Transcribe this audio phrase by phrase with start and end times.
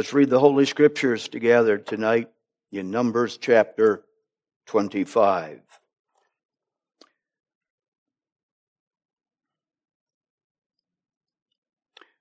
[0.00, 2.30] Let's read the Holy Scriptures together tonight
[2.72, 4.02] in Numbers chapter
[4.68, 5.60] 25.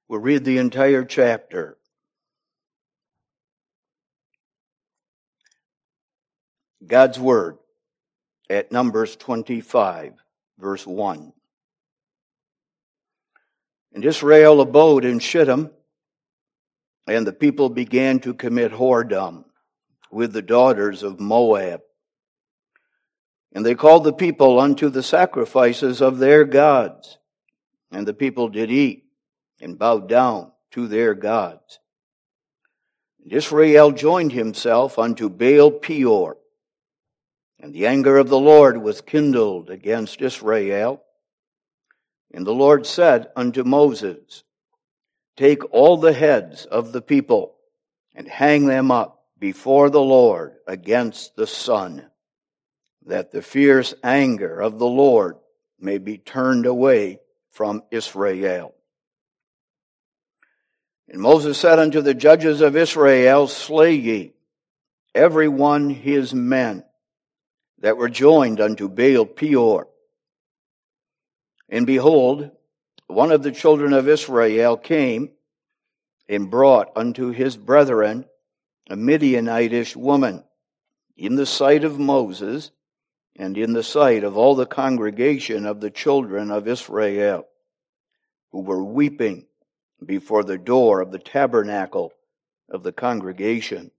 [0.09, 1.77] We'll read the entire chapter.
[6.85, 7.59] God's Word
[8.49, 10.15] at Numbers 25,
[10.59, 11.31] verse 1.
[13.93, 15.69] And Israel abode in Shittim
[17.09, 19.43] and the people began to commit whoredom
[20.11, 21.81] with the daughters of Moab.
[23.51, 27.17] And they called the people unto the sacrifices of their gods.
[27.91, 29.05] And the people did eat
[29.59, 31.79] and bowed down to their gods.
[33.23, 36.37] And Israel joined himself unto Baal Peor.
[37.59, 41.01] And the anger of the Lord was kindled against Israel.
[42.31, 44.43] And the Lord said unto Moses,
[45.39, 47.55] Take all the heads of the people
[48.13, 52.05] and hang them up before the Lord against the sun,
[53.05, 55.37] that the fierce anger of the Lord
[55.79, 58.75] may be turned away from Israel.
[61.07, 64.33] And Moses said unto the judges of Israel, Slay ye
[65.15, 66.83] every one his men
[67.79, 69.87] that were joined unto Baal Peor.
[71.69, 72.51] And behold,
[73.09, 75.31] one of the children of Israel came
[76.29, 78.23] and brought unto his brethren
[78.89, 80.43] a Midianitish woman
[81.17, 82.71] in the sight of Moses
[83.35, 87.47] and in the sight of all the congregation of the children of Israel,
[88.51, 89.47] who were weeping
[90.05, 92.13] before the door of the tabernacle
[92.69, 93.91] of the congregation.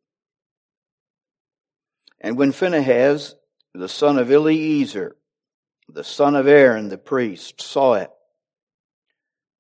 [2.21, 3.35] And when Phinehas,
[3.75, 5.17] the son of Eleazar,
[5.89, 8.11] the son of Aaron the priest, saw it,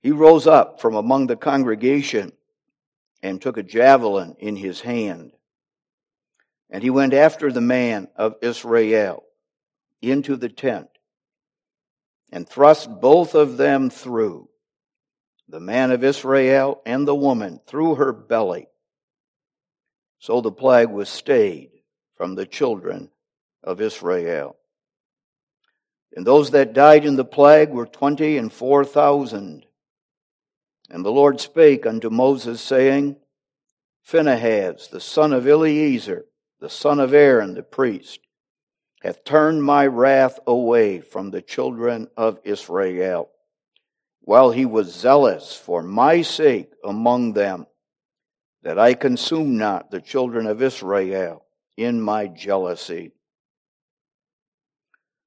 [0.02, 2.32] he rose up from among the congregation
[3.22, 5.32] and took a javelin in his hand.
[6.70, 9.24] And he went after the man of Israel
[10.00, 10.88] into the tent
[12.32, 14.48] and thrust both of them through,
[15.48, 18.68] the man of Israel and the woman, through her belly.
[20.20, 21.70] So the plague was stayed
[22.14, 23.10] from the children
[23.64, 24.56] of Israel.
[26.14, 29.66] And those that died in the plague were twenty and four thousand.
[30.90, 33.16] And the Lord spake unto Moses, saying,
[34.02, 36.24] Phinehas, the son of Eleazar,
[36.58, 38.18] the son of Aaron the priest,
[39.02, 43.30] hath turned my wrath away from the children of Israel,
[44.22, 47.66] while he was zealous for my sake among them,
[48.62, 51.44] that I consume not the children of Israel
[51.76, 53.12] in my jealousy.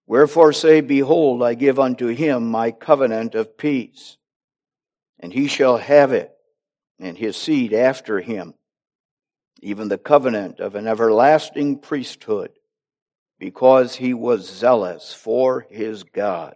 [0.06, 4.18] Wherefore say, Behold, I give unto him my covenant of peace
[5.24, 6.36] and he shall have it,
[7.00, 8.54] and his seed after him,
[9.62, 12.52] even the covenant of an everlasting priesthood,
[13.40, 16.56] because he was zealous for his God,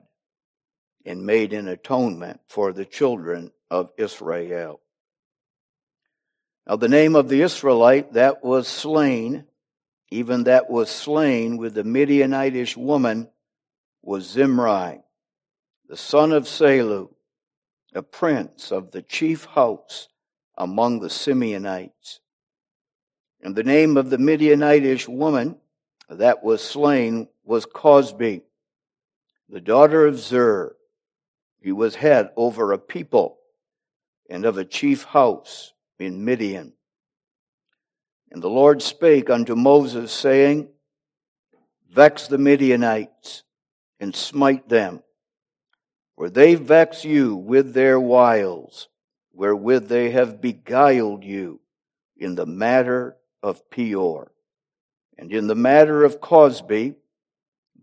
[1.05, 4.81] and made an atonement for the children of Israel.
[6.67, 9.45] Now, the name of the Israelite that was slain,
[10.11, 13.29] even that was slain with the Midianitish woman,
[14.03, 14.99] was Zimri,
[15.87, 17.11] the son of Salu
[17.97, 20.07] a prince of the chief house
[20.57, 22.19] among the Simeonites.
[23.41, 25.57] And the name of the Midianitish woman
[26.09, 28.43] that was slain was Cosbi,
[29.49, 30.75] the daughter of Zur.
[31.61, 33.39] He was head over a people
[34.29, 36.73] and of a chief house in Midian.
[38.31, 40.67] And the Lord spake unto Moses, saying,
[41.89, 43.43] Vex the Midianites
[43.99, 45.01] and smite them
[46.17, 48.89] for they vex you with their wiles,
[49.33, 51.61] wherewith they have beguiled you
[52.17, 54.31] in the matter of Peor,
[55.15, 56.95] and in the matter of Cosbi,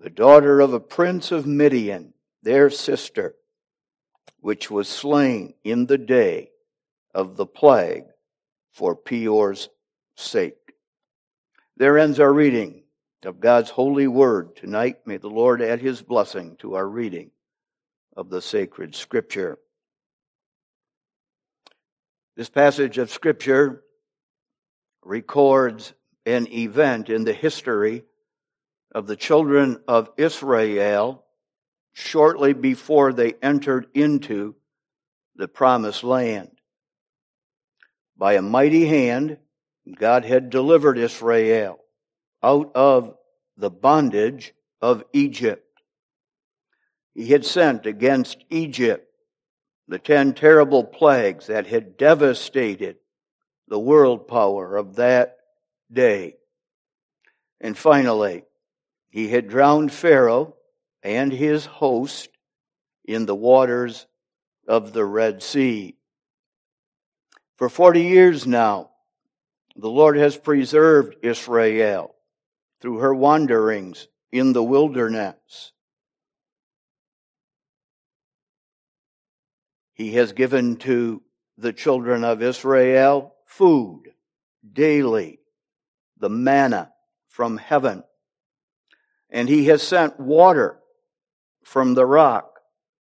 [0.01, 2.13] the daughter of a prince of Midian,
[2.43, 3.37] their sister,
[4.41, 6.51] which was slain in the day
[7.15, 8.07] of the plague
[8.73, 9.69] for Peor's
[10.17, 10.75] sake.
[11.77, 12.83] There ends our reading
[13.23, 15.07] of God's holy word tonight.
[15.07, 17.31] May the Lord add his blessing to our reading
[18.17, 19.59] of the sacred scripture.
[22.37, 23.83] This passage of scripture
[25.03, 25.93] records
[26.27, 28.05] an event in the history
[28.95, 31.25] of the children of Israel
[31.93, 34.55] shortly before they entered into
[35.37, 36.51] the promised land.
[38.17, 39.39] By a mighty hand,
[39.97, 41.79] God had delivered Israel
[42.43, 43.17] out of
[43.57, 45.64] the bondage of Egypt
[47.15, 49.09] he had sent against Egypt
[49.87, 52.97] the ten terrible plagues that had devastated
[53.69, 55.37] the world power of that
[55.93, 56.35] day.
[57.61, 58.45] And finally,
[59.11, 60.57] he had drowned Pharaoh
[61.03, 62.29] and his host
[63.05, 64.07] in the waters
[64.67, 65.97] of the Red Sea.
[67.57, 68.91] For 40 years now,
[69.77, 72.15] the Lord has preserved Israel
[72.81, 75.73] through her wanderings in the wilderness.
[79.95, 81.23] He has given to
[81.57, 84.03] the children of Israel food
[84.73, 85.39] daily,
[86.19, 86.93] the manna
[87.29, 88.03] from heaven.
[89.31, 90.79] And he has sent water
[91.63, 92.59] from the rock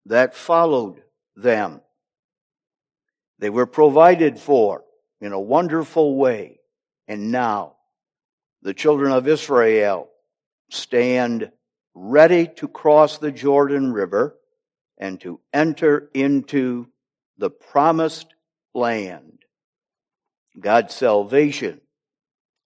[0.05, 1.01] that followed
[1.35, 1.81] them.
[3.39, 4.83] They were provided for
[5.19, 6.59] in a wonderful way.
[7.07, 7.75] And now
[8.61, 10.09] the children of Israel
[10.69, 11.51] stand
[11.93, 14.37] ready to cross the Jordan River
[14.97, 16.87] and to enter into
[17.37, 18.33] the promised
[18.73, 19.39] land.
[20.59, 21.81] God's salvation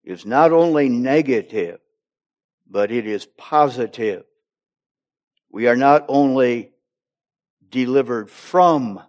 [0.03, 1.79] is not only negative,
[2.69, 4.23] but it is positive.
[5.51, 6.71] We are not only
[7.69, 9.01] delivered from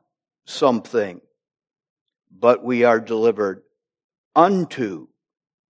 [0.47, 1.21] something,
[2.31, 3.63] but we are delivered
[4.35, 5.09] unto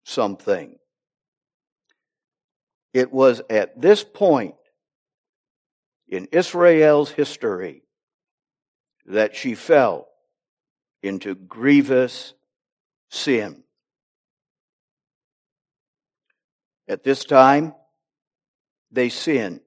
[0.03, 0.77] something.
[2.93, 4.55] It was at this point
[6.11, 7.83] in Israel's history
[9.05, 10.09] that she fell
[11.01, 12.33] into grievous
[13.09, 13.63] sin.
[16.87, 17.73] At this time,
[18.91, 19.61] they sin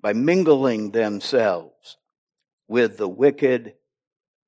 [0.00, 1.96] by mingling themselves
[2.68, 3.74] with the wicked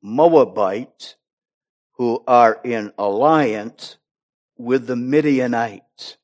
[0.03, 1.15] Moabites
[1.93, 3.97] who are in alliance
[4.57, 6.17] with the Midianites.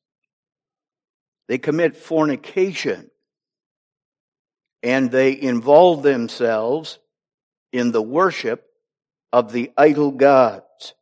[1.46, 3.10] They commit fornication
[4.84, 6.98] and they involve themselves
[7.72, 8.66] in the worship
[9.32, 10.94] of the idol gods,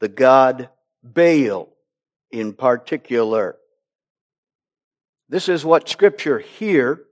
[0.00, 0.68] the god
[1.02, 1.70] Baal
[2.30, 3.56] in particular.
[5.30, 7.04] This is what Scripture here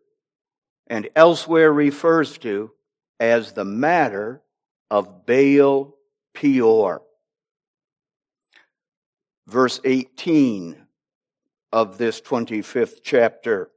[0.88, 2.70] and elsewhere refers to
[3.18, 4.42] as the matter
[4.90, 5.94] of Baal
[6.34, 7.02] Peor.
[9.46, 10.76] Verse 18
[11.72, 13.70] of this 25th chapter.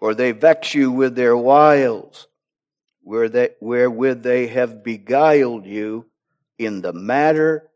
[0.00, 2.26] For they vex you with their wiles,
[3.02, 6.06] where they, wherewith they have beguiled you
[6.58, 7.68] in the matter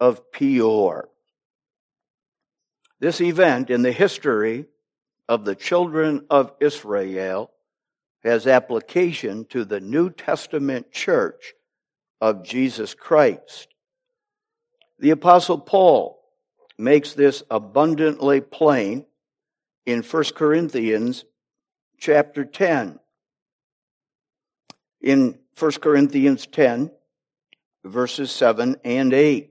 [0.00, 1.08] of Peor.
[3.00, 4.66] This event in the history
[5.28, 7.50] of the children of Israel
[8.22, 11.54] has application to the New Testament church
[12.20, 13.68] of Jesus Christ.
[14.98, 16.20] The Apostle Paul
[16.78, 19.04] makes this abundantly plain
[19.86, 21.24] in 1 Corinthians
[22.04, 22.98] chapter 10.
[25.00, 26.90] In 1 Corinthians 10,
[27.82, 29.50] verses 7 and 8.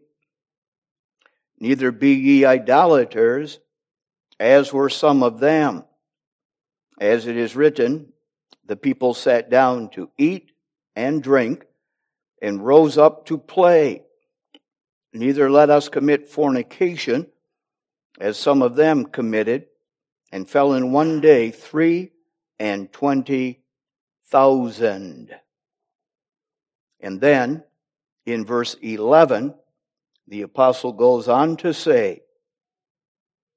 [1.60, 3.60] Neither be ye idolaters,
[4.40, 5.84] as were some of them.
[7.02, 8.14] As it is written,
[8.68, 10.52] the people sat down to eat
[10.96, 11.66] and drink
[12.40, 14.04] and rose up to play.
[15.12, 17.26] Neither let us commit fornication,
[18.20, 19.66] as some of them committed,
[20.32, 22.12] and fell in one day three
[22.60, 23.64] and twenty
[24.26, 25.34] thousand.
[27.00, 27.64] And then,
[28.26, 29.54] in verse 11,
[30.28, 32.22] the apostle goes on to say,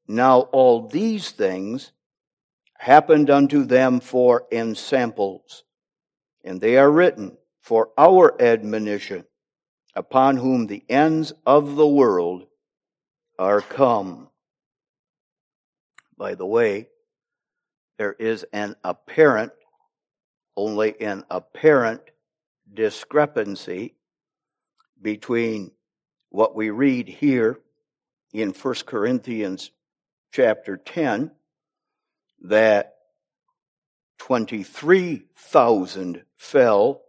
[0.08, 1.92] Now all these things
[2.76, 5.64] happened unto them for ensamples,
[6.44, 9.24] and they are written for our admonition,
[9.94, 12.46] upon whom the ends of the world
[13.38, 14.28] are come.
[16.18, 16.88] By the way,
[17.98, 19.52] there is an apparent,
[20.56, 22.02] only an apparent
[22.72, 23.94] discrepancy
[25.00, 25.70] between
[26.30, 27.58] what we read here
[28.32, 29.70] in 1 Corinthians
[30.32, 31.30] chapter 10
[32.42, 32.94] that
[34.18, 37.02] 23,000 fell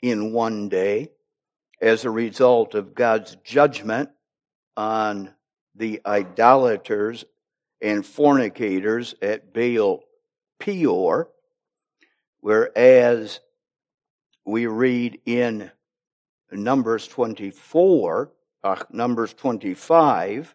[0.00, 1.10] in one day
[1.80, 4.10] as a result of God's judgment
[4.76, 5.32] on
[5.74, 7.24] the idolaters
[7.80, 10.02] and fornicators at Baal
[10.62, 11.28] Peor,
[12.40, 13.40] whereas
[14.44, 15.70] we read in
[16.52, 18.30] Numbers 24,
[18.62, 20.54] uh, Numbers 25,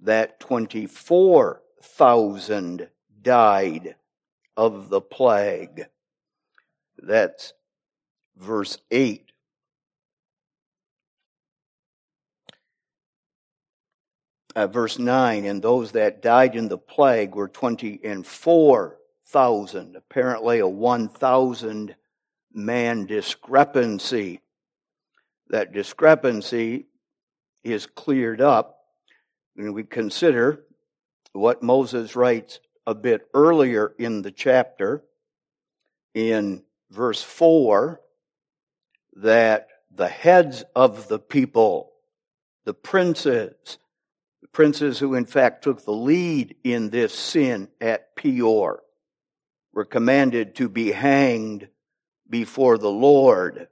[0.00, 2.88] that 24,000
[3.22, 3.96] died
[4.58, 5.86] of the plague.
[6.98, 7.54] That's
[8.36, 9.32] verse 8.
[14.54, 18.26] Uh, verse 9, and those that died in the plague were 20 and
[19.32, 19.96] 4,000.
[19.96, 21.96] Apparently, a 1,000
[22.52, 24.40] man discrepancy.
[25.48, 26.86] that discrepancy
[27.62, 28.78] is cleared up
[29.54, 30.64] when we consider
[31.32, 35.02] what Moses writes a bit earlier in the chapter
[36.14, 38.00] in verse 4
[39.16, 41.92] that the heads of the people,
[42.64, 43.78] the princes,
[44.40, 48.82] the princes who in fact took the lead in this sin at Peor,
[49.72, 51.68] were commanded to be hanged
[52.28, 53.68] before the Lord.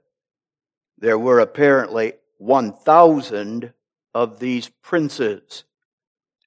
[0.97, 3.73] There were apparently 1,000
[4.13, 5.63] of these princes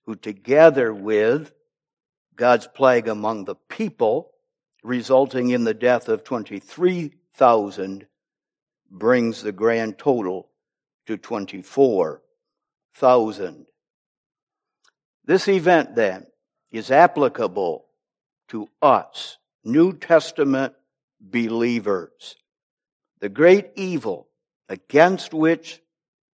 [0.07, 1.55] who, together with
[2.37, 4.33] God's plague among the people,
[4.83, 8.07] resulting in the death of 23,000,
[8.91, 10.49] brings the grand total
[11.07, 13.67] to 24,000.
[15.25, 16.27] This event, then,
[16.71, 17.87] is applicable
[18.49, 20.75] to us, New Testament
[21.21, 22.37] believers.
[23.21, 24.29] The great evil
[24.69, 25.81] against which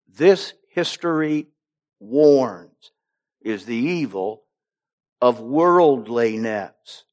[0.08, 1.46] this history
[2.00, 2.90] warns
[3.40, 4.42] is the evil
[5.20, 7.04] of worldliness,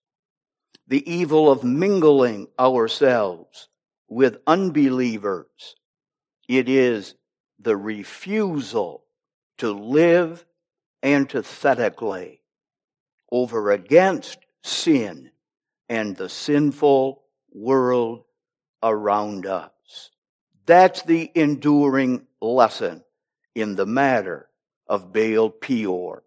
[0.87, 3.69] the evil of mingling ourselves
[4.09, 5.75] with unbelievers.
[6.47, 7.13] It is
[7.59, 9.03] the refusal
[9.57, 10.45] to live
[11.03, 12.41] antithetically
[13.31, 15.31] over against sin
[15.89, 18.23] and the sinful world
[18.83, 20.11] around us.
[20.65, 23.03] That's the enduring lesson
[23.55, 24.49] in the matter
[24.87, 26.23] of Baal Peor.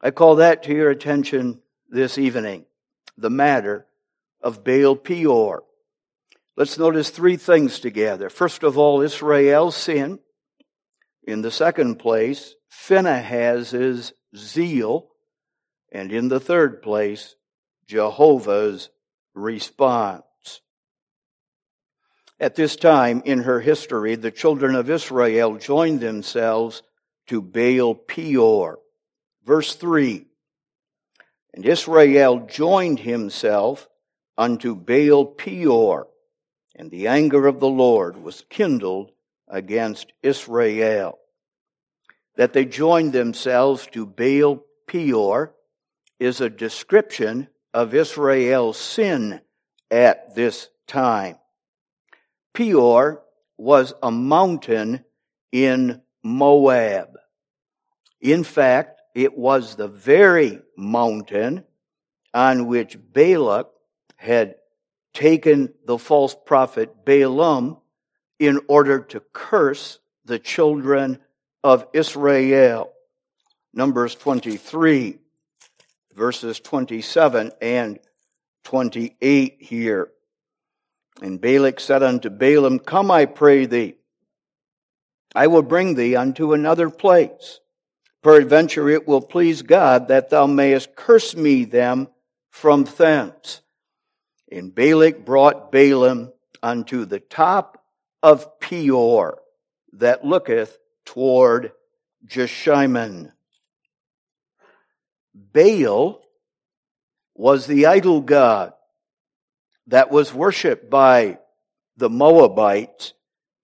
[0.00, 2.66] I call that to your attention this evening,
[3.16, 3.86] the matter
[4.42, 5.64] of Baal Peor.
[6.56, 8.28] Let's notice three things together.
[8.28, 10.20] First of all, Israel's sin.
[11.26, 15.08] In the second place, Phinehas's zeal.
[15.90, 17.34] And in the third place,
[17.86, 18.90] Jehovah's
[19.34, 20.24] response.
[22.40, 26.82] At this time in her history, the children of Israel joined themselves
[27.28, 28.78] to Baal Peor.
[29.44, 30.26] Verse 3
[31.54, 33.88] And Israel joined himself
[34.36, 36.08] unto Baal Peor,
[36.74, 39.12] and the anger of the Lord was kindled
[39.48, 41.18] against Israel.
[42.36, 45.54] That they joined themselves to Baal Peor
[46.18, 49.40] is a description of Israel's sin
[49.90, 51.36] at this time.
[52.54, 53.22] Peor
[53.58, 55.04] was a mountain
[55.50, 57.08] in Moab.
[58.20, 61.64] In fact, it was the very mountain
[62.32, 63.68] on which Balak
[64.16, 64.54] had
[65.12, 67.78] taken the false prophet Balaam
[68.38, 71.18] in order to curse the children
[71.62, 72.92] of Israel.
[73.72, 75.18] Numbers 23,
[76.14, 77.98] verses 27 and
[78.64, 80.08] 28 here.
[81.22, 83.94] And Balak said unto Balaam, Come, I pray thee,
[85.34, 87.60] I will bring thee unto another place.
[88.22, 92.08] Peradventure it will please God that thou mayest curse me them
[92.50, 93.60] from thence.
[94.50, 97.82] And Balak brought Balaam unto the top
[98.22, 99.38] of Peor
[99.92, 101.72] that looketh toward
[102.26, 103.32] Jeshimon.
[105.34, 106.22] Baal
[107.34, 108.72] was the idol god
[109.88, 111.38] that was worshiped by
[111.96, 113.12] the Moabites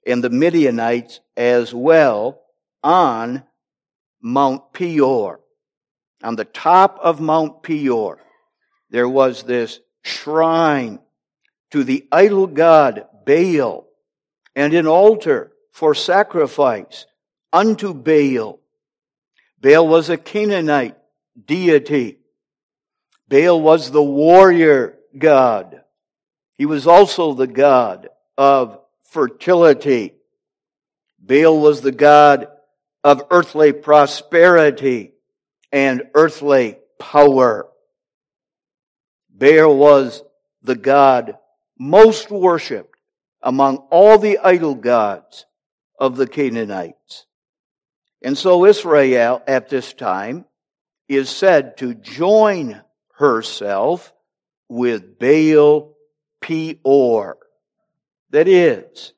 [0.07, 2.43] and the Midianites as well
[2.83, 3.45] on
[4.21, 5.41] Mount Peor.
[6.23, 8.19] On the top of Mount Peor,
[8.91, 10.99] there was this shrine
[11.71, 13.87] to the idol god Baal
[14.57, 17.07] and an altar for sacrifice
[17.53, 18.61] unto Baal.
[19.61, 20.97] Baal was a Canaanite
[21.47, 22.19] deity.
[23.29, 25.83] Baal was the warrior god.
[26.57, 30.15] He was also the God of fertility.
[31.19, 32.49] Baal was the God
[33.03, 35.13] of earthly prosperity
[35.73, 37.69] and earthly power.
[39.31, 40.23] Baal was
[40.63, 41.37] the God
[41.79, 42.99] most worshiped
[43.43, 45.47] among all the idol gods
[45.99, 47.27] of the Canaanites.
[48.23, 50.45] And so Israel at this time
[51.11, 52.81] is said to join
[53.17, 54.13] herself
[54.69, 55.97] with Baal
[56.41, 57.37] Peor.
[58.31, 59.13] That is,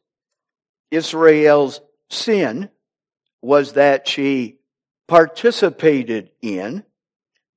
[0.91, 2.71] Israel's sin
[3.43, 4.57] was that she
[5.07, 6.83] participated in,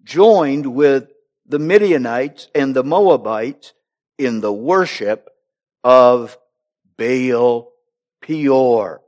[0.03, 1.07] joined with
[1.45, 3.71] the Midianites and the Moabites
[4.17, 5.29] in the worship
[5.81, 6.37] of
[6.97, 7.71] Baal
[8.21, 9.01] Peor.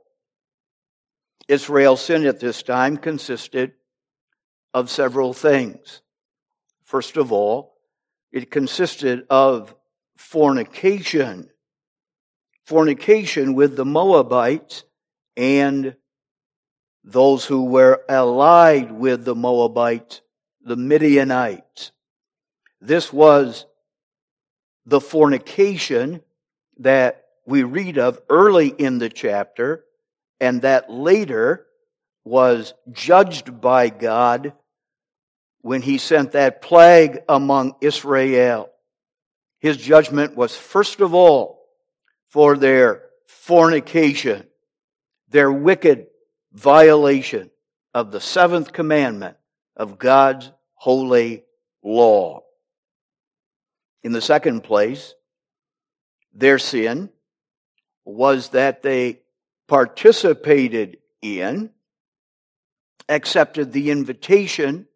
[1.48, 3.74] Israel's sin at this time consisted
[4.74, 6.02] of several things.
[6.84, 7.74] First of all,
[8.32, 9.74] it consisted of
[10.16, 11.50] fornication.
[12.64, 14.84] Fornication with the Moabites
[15.36, 15.96] and
[17.04, 20.20] those who were allied with the Moabites,
[20.62, 21.92] the Midianites.
[22.80, 23.64] This was
[24.84, 26.20] the fornication
[26.78, 29.84] that we read of early in the chapter
[30.40, 31.66] and that later
[32.28, 34.52] was judged by God
[35.62, 38.70] when he sent that plague among Israel.
[39.60, 41.66] His judgment was first of all
[42.28, 44.46] for their fornication,
[45.30, 46.06] their wicked
[46.52, 47.50] violation
[47.94, 49.36] of the seventh commandment
[49.76, 51.44] of God's holy
[51.82, 52.42] law.
[54.02, 55.14] In the second place,
[56.34, 57.10] their sin
[58.04, 59.20] was that they
[59.66, 61.70] participated in,
[63.08, 64.86] accepted the invitation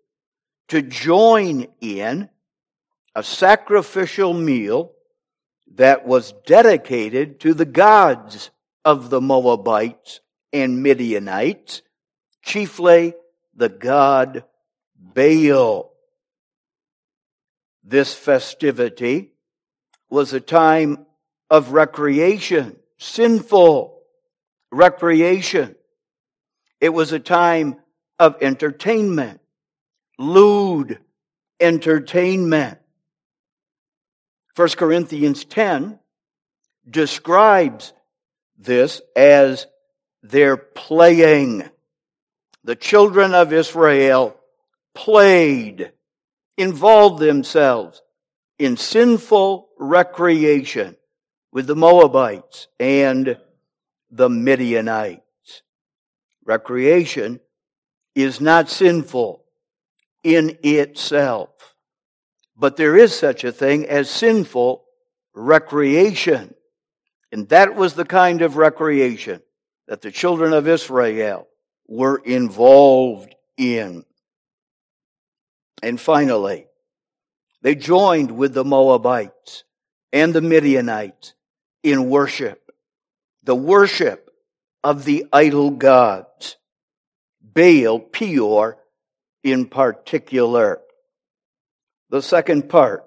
[0.69, 2.29] to join in
[3.15, 4.93] a sacrificial meal
[5.75, 8.51] that was dedicated to the gods
[8.85, 10.21] of the Moabites
[10.53, 11.83] and Midianites,
[12.43, 13.15] chiefly
[13.55, 14.45] the god
[14.97, 15.93] Baal.
[17.85, 19.33] This festivity
[20.09, 21.07] was a time
[21.51, 24.01] of recreation, sinful
[24.71, 25.75] recreation.
[26.81, 27.77] It was a time
[28.23, 29.41] of entertainment,
[30.17, 31.01] lewd
[31.59, 32.79] entertainment.
[34.55, 35.99] 1 Corinthians 10
[36.89, 37.93] describes
[38.57, 39.67] this as
[40.23, 41.69] their playing.
[42.63, 44.37] The children of Israel
[44.95, 45.91] played,
[46.57, 48.03] involved themselves
[48.57, 50.95] in sinful recreation
[51.51, 53.37] with the Moabites and
[54.13, 55.63] the Midianites.
[56.45, 57.41] Recreation
[58.15, 59.45] is not sinful
[60.23, 61.51] in itself,
[62.57, 64.85] but there is such a thing as sinful
[65.35, 66.55] recreation.
[67.31, 69.41] And that was the kind of recreation
[69.89, 71.49] that the children of Israel
[71.89, 74.05] were involved in.
[75.83, 76.67] And finally,
[77.63, 79.65] they joined with the Moabites
[80.13, 81.35] and the Midianites
[81.83, 82.71] in worship.
[83.45, 84.31] The worship
[84.85, 86.57] of the idol gods.
[87.55, 88.79] Baal, Peor
[89.43, 90.81] in particular.
[92.11, 93.05] The second part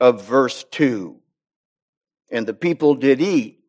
[0.00, 1.16] of verse 2.
[2.30, 3.60] And the people did eat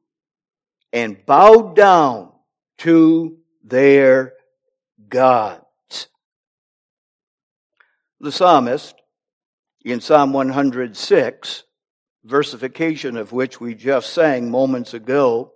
[0.92, 2.32] and bowed down
[2.80, 4.34] to their
[5.08, 6.08] gods.
[8.20, 8.96] The psalmist
[9.86, 11.64] in Psalm 106,
[12.26, 15.54] versification of which we just sang moments ago,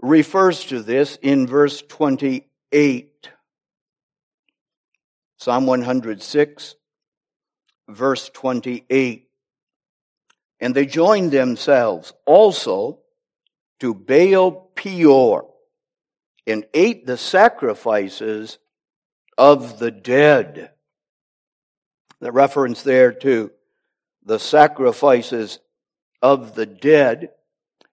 [0.00, 3.30] refers to this in verse 28.
[5.38, 6.74] Psalm 106,
[7.88, 9.28] verse 28.
[10.60, 13.00] And they joined themselves also
[13.80, 15.48] to Baal Peor
[16.46, 18.58] and ate the sacrifices
[19.36, 20.70] of the dead.
[22.20, 23.50] The reference there to
[24.24, 25.58] the sacrifices
[26.22, 27.30] of the dead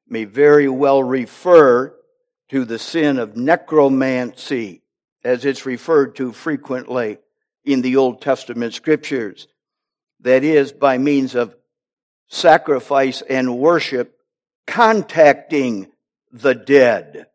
[0.08, 1.96] may very well refer
[2.50, 4.84] to the sin of necromancy,
[5.24, 7.18] as it's referred to frequently
[7.64, 9.48] in the Old Testament scriptures.
[10.20, 11.56] That is, by means of
[12.28, 14.18] sacrifice and worship,
[14.68, 15.92] contacting
[16.32, 17.28] the dead,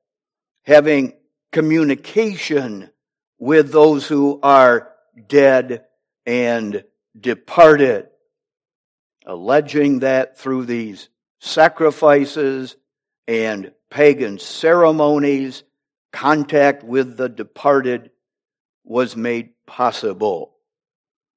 [0.64, 1.14] having
[1.52, 2.90] communication
[3.38, 4.92] with those who are
[5.28, 5.85] dead
[6.26, 6.85] and
[7.18, 8.09] departed,
[9.24, 11.09] alleging that through these
[11.40, 12.77] sacrifices
[13.27, 15.62] and pagan ceremonies,
[16.12, 18.11] contact with the departed
[18.85, 20.55] was made possible.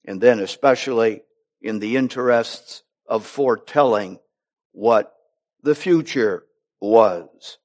[0.05, 1.21] And then, especially
[1.61, 4.19] in the interests of foretelling
[4.71, 5.13] what
[5.63, 6.45] the future
[6.79, 7.57] was.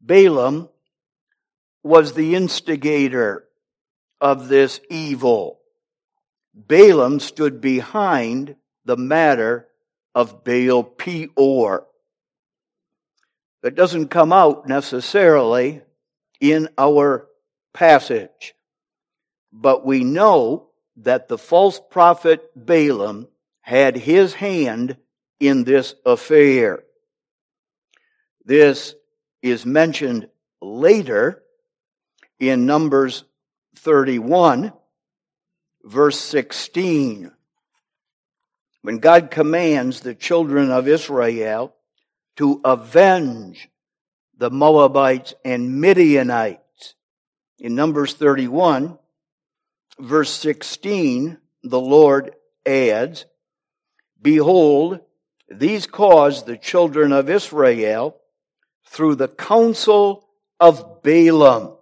[0.00, 0.68] Balaam
[1.82, 3.44] was the instigator
[4.20, 5.60] of this evil.
[6.54, 9.68] Balaam stood behind the matter
[10.14, 11.86] of Baal Peor.
[13.62, 15.82] That doesn't come out necessarily
[16.40, 17.26] in our
[17.72, 18.54] passage.
[19.52, 23.28] But we know that the false prophet Balaam
[23.60, 24.96] had his hand
[25.40, 26.84] in this affair.
[28.44, 28.94] This
[29.42, 30.28] is mentioned
[30.60, 31.42] later
[32.38, 33.24] in Numbers
[33.76, 34.72] 31,
[35.82, 37.30] verse 16,
[38.84, 41.74] when God commands the children of Israel
[42.36, 43.70] to avenge
[44.36, 46.94] the Moabites and Midianites.
[47.58, 48.98] In Numbers 31,
[49.98, 52.34] verse 16, the Lord
[52.66, 53.24] adds,
[54.20, 55.00] Behold,
[55.48, 58.20] these caused the children of Israel
[58.88, 60.28] through the counsel
[60.60, 61.74] of Balaam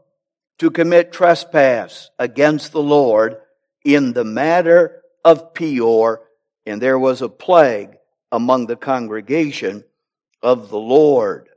[0.60, 3.38] to commit trespass against the Lord
[3.84, 6.20] in the matter of Peor,
[6.66, 7.96] and there was a plague
[8.30, 9.84] among the congregation
[10.42, 11.48] of the Lord.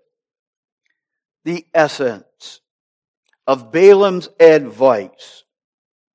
[1.43, 2.61] The essence
[3.47, 5.43] of Balaam's advice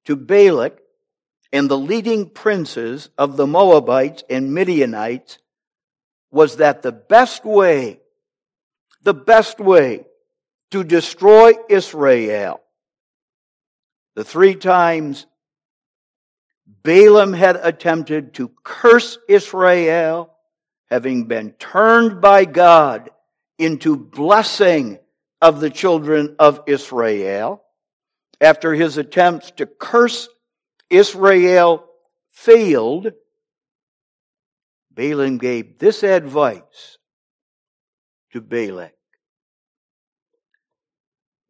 [0.05, 0.81] to Balak
[1.53, 5.39] and the leading princes of the Moabites and Midianites
[6.31, 8.01] was that the best way,
[9.03, 10.07] the best way
[10.71, 12.61] to destroy Israel,
[14.15, 15.27] the three times
[16.83, 20.33] Balaam had attempted to curse Israel,
[20.89, 23.11] having been turned by God
[23.59, 24.99] into blessing
[25.43, 27.63] of the children of Israel.
[28.41, 30.29] After his attempts to curse
[30.89, 31.85] Israel
[32.31, 33.13] failed,
[34.91, 36.99] Balaam gave this advice
[38.33, 38.95] to Balak.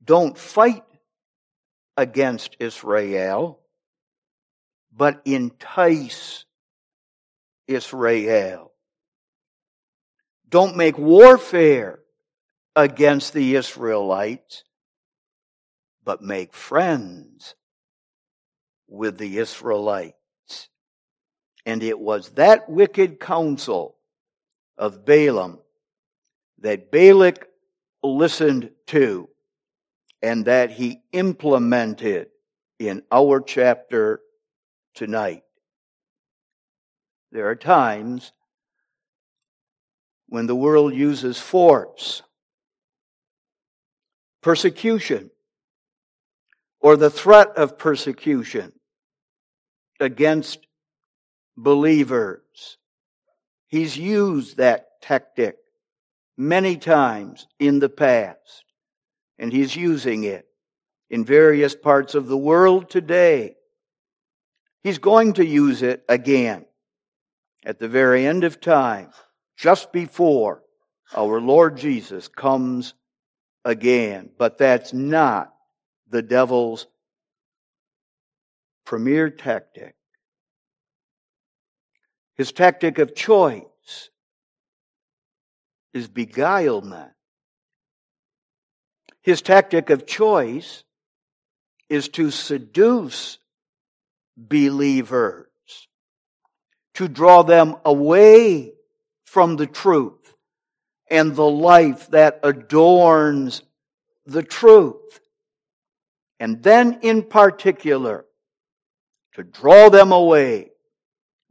[0.02, 0.84] Don't fight
[1.96, 3.59] against Israel,
[4.96, 6.44] but entice
[7.66, 8.72] Israel.
[10.48, 12.00] Don't make warfare
[12.74, 14.64] against the Israelites,
[16.04, 17.54] but make friends
[18.88, 20.68] with the Israelites.
[21.64, 23.96] And it was that wicked counsel
[24.76, 25.60] of Balaam
[26.58, 27.48] that Balak
[28.02, 29.28] listened to
[30.22, 32.28] and that he implemented
[32.78, 34.20] in our chapter
[34.94, 35.42] tonight.
[37.32, 38.32] There are times
[40.28, 42.22] when the world uses force,
[44.42, 45.30] persecution,
[46.80, 48.72] or the threat of persecution
[49.98, 50.66] against
[51.56, 52.78] believers.
[53.66, 55.56] He's used that tactic
[56.36, 58.64] many times in the past,
[59.38, 60.46] and he's using it
[61.10, 63.56] in various parts of the world today.
[64.82, 66.64] He's going to use it again
[67.64, 69.10] at the very end of time,
[69.56, 70.62] just before
[71.14, 72.94] our Lord Jesus comes
[73.64, 74.30] again.
[74.38, 75.52] But that's not
[76.08, 76.86] the devil's
[78.86, 79.94] premier tactic.
[82.36, 84.08] His tactic of choice
[85.92, 87.10] is beguilement.
[89.20, 90.84] His tactic of choice
[91.90, 93.38] is to seduce
[94.48, 95.46] believers,
[96.94, 98.72] to draw them away
[99.24, 100.34] from the truth
[101.10, 103.62] and the life that adorns
[104.26, 105.20] the truth.
[106.38, 108.24] And then in particular,
[109.34, 110.70] to draw them away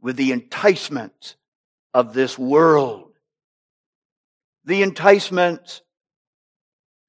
[0.00, 1.36] with the enticements
[1.94, 3.12] of this world.
[4.64, 5.82] The enticements,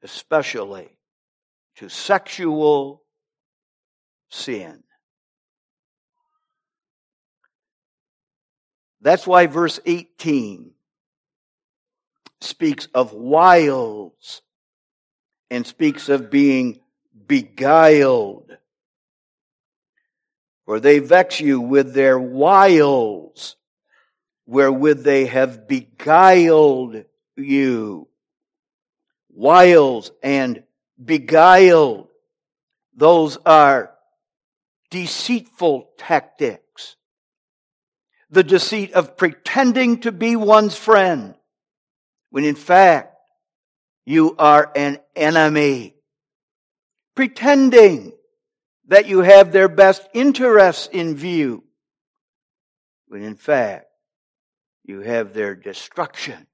[0.04, 0.98] especially
[1.78, 3.04] to sexual
[4.30, 4.84] sin.
[9.02, 10.72] That's why verse 18
[12.40, 14.42] speaks of wiles
[15.50, 16.80] and speaks of being
[17.28, 18.58] beguiled
[20.72, 23.58] for they vex you with their wiles,
[24.46, 27.04] wherewith they have beguiled
[27.36, 28.08] you.
[29.34, 30.64] Wiles and
[31.04, 32.08] beguiled,
[32.96, 33.92] those are
[34.92, 36.61] deceitful tactics.
[38.32, 41.36] The deceit of pretending to be one's friend,
[42.30, 43.14] when in fact
[44.06, 45.96] you are an enemy.
[47.14, 48.14] Pretending
[48.88, 51.64] that you have their best interests in view,
[53.08, 53.88] when in fact
[54.86, 56.48] you have their destruction,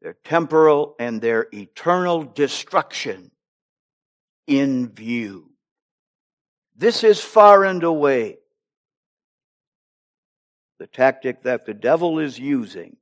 [0.00, 3.32] their temporal and their eternal destruction
[4.46, 5.50] in view.
[6.76, 8.38] This is far and away
[10.78, 12.96] the tactic that the devil is using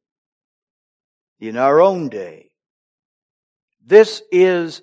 [1.40, 2.50] in our own day.
[3.84, 4.82] This is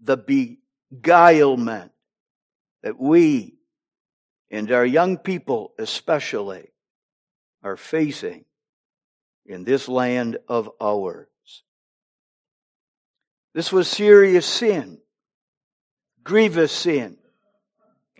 [0.00, 1.90] the beguilement
[2.82, 3.54] that we
[4.50, 6.68] and our young people especially
[7.62, 8.44] are facing
[9.46, 11.26] in this land of ours.
[13.54, 14.98] This was serious sin,
[16.22, 17.16] grievous sin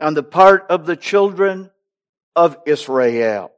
[0.01, 1.71] on the part of the children
[2.35, 3.53] of Israel.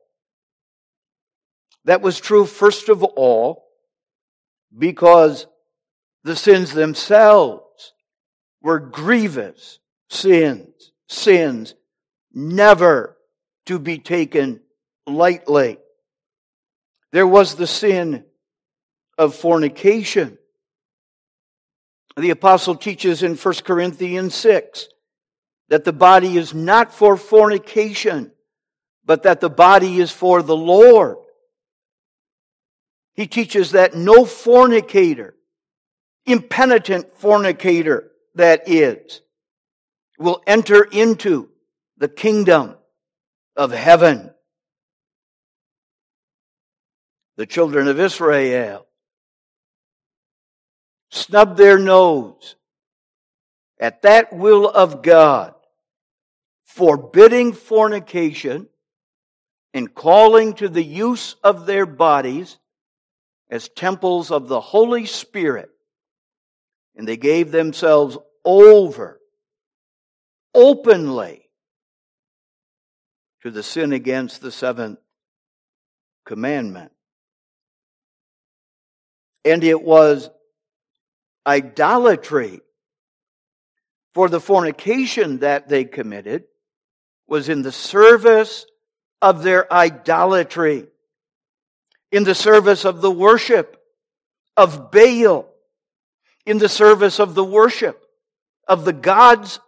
[1.84, 3.64] That was true, first of all,
[4.76, 5.46] because
[6.24, 7.92] the sins themselves
[8.62, 11.74] were grievous sins sins
[12.32, 13.16] never
[13.66, 14.60] to be taken
[15.06, 15.78] lightly.
[17.12, 18.24] There was the sin
[19.16, 20.38] of fornication,
[22.16, 24.88] The apostle teaches in 1 Corinthians 6
[25.68, 28.32] that the body is not for fornication,
[29.06, 31.18] but that the body is for the Lord.
[33.14, 35.34] He teaches that no fornicator,
[36.26, 39.20] impenitent fornicator that is,
[40.18, 41.50] will enter into
[41.98, 42.76] the kingdom
[43.56, 44.30] of heaven.
[47.36, 48.86] The children of Israel
[51.10, 52.56] snubbed their nose
[53.78, 55.54] at that will of God,
[56.64, 58.68] forbidding fornication
[59.74, 62.58] and calling to the use of their bodies
[63.50, 65.68] as temples of the Holy Spirit.
[66.94, 69.20] And they gave themselves over
[70.54, 71.50] openly
[73.42, 75.00] to the sin against the seventh
[76.24, 76.92] commandment.
[79.44, 80.30] And it was
[81.46, 82.60] idolatry.
[84.14, 86.44] For the fornication that they committed
[87.26, 88.64] was in the service
[89.24, 90.86] of their idolatry,
[92.12, 93.82] in the service of the worship
[94.54, 95.48] of Baal,
[96.44, 98.04] in the service of the worship
[98.68, 99.60] of the gods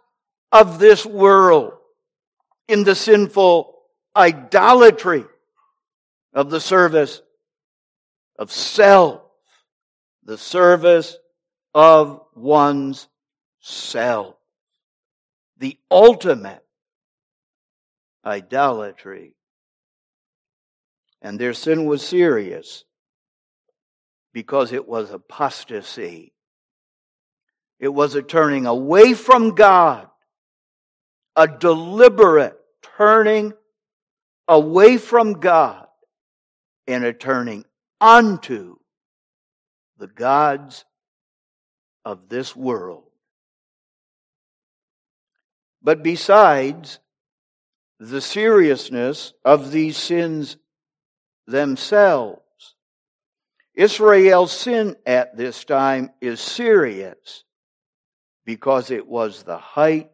[0.51, 1.73] of this world,
[2.67, 3.73] in the sinful
[4.15, 5.25] idolatry
[6.33, 7.23] of the service
[8.37, 9.23] of self,
[10.23, 11.17] the service
[11.73, 13.07] of one's
[13.59, 14.35] self.
[15.57, 16.63] The ultimate
[18.23, 19.33] idolatry.
[21.21, 22.83] And their sin was serious
[24.33, 26.33] because it was apostasy.
[27.79, 30.07] It was a turning away from God,
[31.35, 32.57] a deliberate
[32.97, 33.53] turning
[34.47, 35.87] away from God,
[36.87, 37.65] and a turning
[37.99, 38.77] unto
[39.97, 40.85] the gods
[42.05, 43.03] of this world.
[45.81, 46.99] But besides
[47.99, 50.57] the seriousness of these sins
[51.47, 52.41] themselves,
[53.73, 57.43] Israel's sin at this time is serious
[58.45, 60.11] because it was the height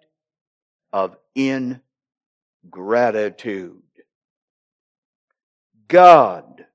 [0.92, 3.82] of ingratitude.
[5.88, 6.66] God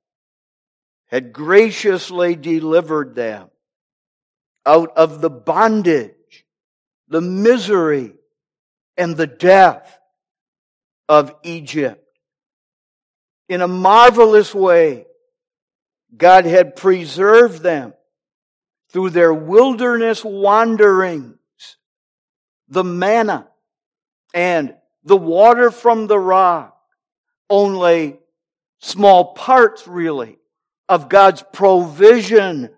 [1.07, 3.51] had graciously delivered them
[4.65, 6.47] out of the bondage,
[7.09, 8.15] the misery,
[8.97, 9.99] and the death
[11.09, 12.08] of Egypt.
[13.49, 15.07] In a marvelous way,
[16.15, 17.95] God had preserved them
[18.91, 21.37] through their wilderness wanderings,
[22.69, 23.49] the manna
[24.35, 26.79] and the water from the rock,
[27.49, 28.19] only
[28.81, 30.39] small parts really
[30.89, 32.71] of God's provision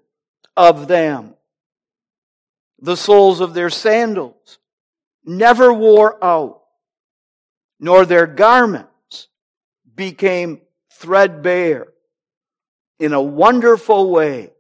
[0.56, 1.34] of them.
[2.80, 4.58] The soles of their sandals
[5.24, 6.62] never wore out,
[7.78, 8.89] nor their garments
[10.00, 10.62] became
[10.94, 11.88] threadbare.
[12.98, 14.50] In a wonderful way,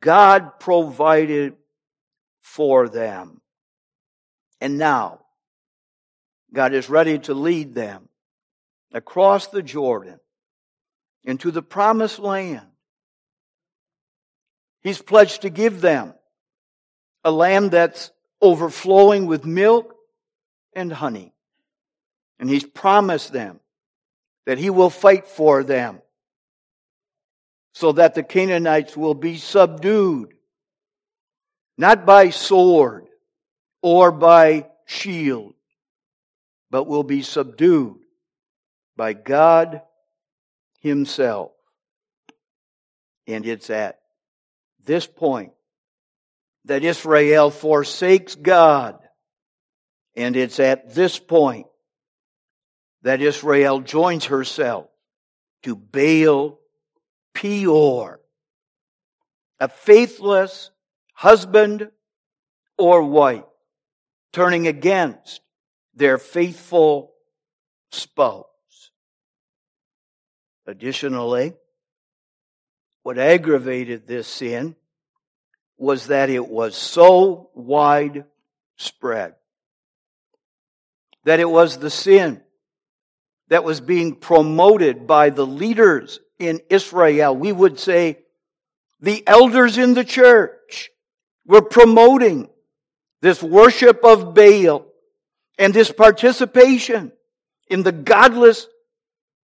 [0.00, 1.56] God provided
[2.40, 3.42] for them.
[4.62, 5.20] And now,
[6.54, 8.08] God is ready to lead them
[8.94, 10.18] across the Jordan
[11.22, 12.66] into the promised land.
[14.80, 16.14] He's pledged to give them
[17.24, 19.94] a land that's overflowing with milk
[20.74, 21.34] and honey.
[22.38, 23.60] And he's promised them
[24.46, 26.00] that he will fight for them
[27.74, 30.34] so that the Canaanites will be subdued,
[31.78, 33.06] not by sword
[33.80, 35.54] or by shield,
[36.70, 37.98] but will be subdued
[38.96, 39.82] by God
[40.80, 41.52] Himself.
[43.26, 44.00] And it's at
[44.84, 45.52] this point
[46.64, 48.98] that Israel forsakes God.
[50.14, 51.66] And it's at this point
[53.02, 54.86] that Israel joins herself
[55.62, 56.58] to Baal
[57.34, 58.20] Peor,
[59.60, 60.70] a faithless
[61.14, 61.90] husband
[62.78, 63.44] or wife
[64.32, 65.40] turning against
[65.94, 67.12] their faithful
[67.90, 68.46] spouse.
[70.66, 71.54] Additionally,
[73.02, 74.76] what aggravated this sin
[75.76, 79.34] was that it was so widespread.
[81.24, 82.42] That it was the sin
[83.52, 87.36] that was being promoted by the leaders in Israel.
[87.36, 88.20] We would say
[88.98, 90.88] the elders in the church
[91.44, 92.48] were promoting
[93.20, 94.86] this worship of Baal
[95.58, 97.12] and this participation
[97.68, 98.68] in the godless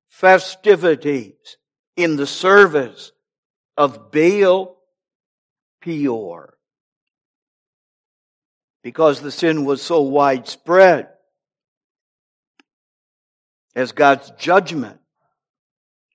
[0.09, 1.57] festivities
[1.95, 3.11] in the service
[3.77, 4.77] of Baal
[5.79, 6.57] Peor.
[8.81, 11.09] because the sin was so widespread
[13.75, 14.99] as God's judgment,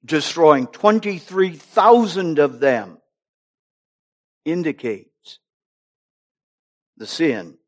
[0.05, 2.99] destroying 23,000 of them,
[4.45, 5.38] indicates
[6.97, 7.59] the sin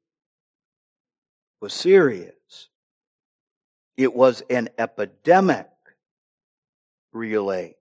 [1.60, 2.32] was serious.
[3.96, 5.66] It was an epidemic
[7.12, 7.74] relay.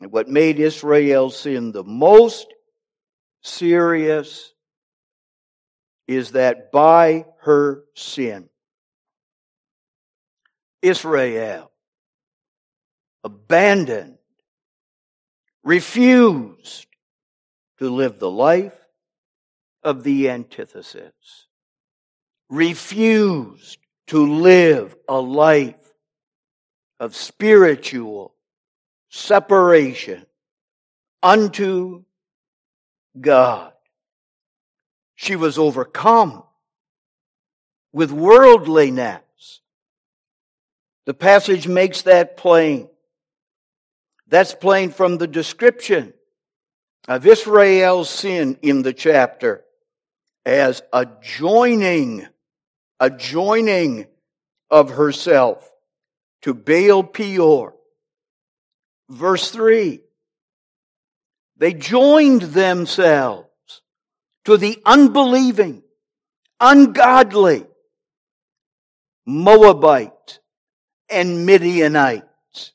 [0.00, 2.52] And what made Israel's sin the most
[3.42, 4.52] serious
[6.06, 8.48] is that by her sin,
[10.82, 11.70] Israel
[13.24, 14.18] abandoned,
[15.64, 16.86] refused
[17.78, 18.78] to live the life
[19.82, 21.12] of the antithesis,
[22.48, 25.74] refused to live a life
[27.00, 28.34] of spiritual
[29.10, 30.24] separation
[31.22, 32.04] unto
[33.20, 33.72] God.
[35.16, 36.44] She was overcome
[37.92, 39.20] with worldliness.
[41.08, 42.86] The passage makes that plain.
[44.26, 46.12] That's plain from the description
[47.08, 49.64] of Israel's sin in the chapter
[50.44, 52.26] as a joining,
[53.00, 54.06] a joining
[54.70, 55.66] of herself
[56.42, 57.74] to Baal Peor.
[59.08, 60.02] Verse 3.
[61.56, 63.48] They joined themselves
[64.44, 65.84] to the unbelieving,
[66.60, 67.66] ungodly
[69.24, 70.40] Moabite
[71.10, 72.72] and Midianites.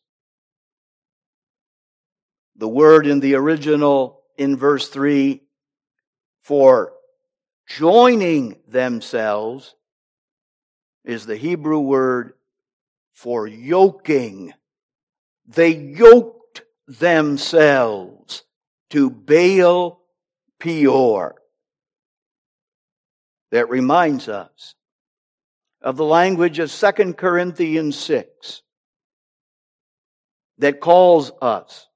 [2.55, 5.41] The word in the original in verse 3
[6.41, 6.93] for
[7.67, 9.75] joining themselves
[11.03, 12.33] is the Hebrew word
[13.13, 14.53] for yoking.
[15.47, 18.43] They yoked themselves
[18.91, 20.01] to Baal
[20.59, 21.35] Peor.
[23.51, 24.75] That reminds us
[25.83, 28.61] of the language of 2 Corinthians 6
[30.59, 31.87] that calls us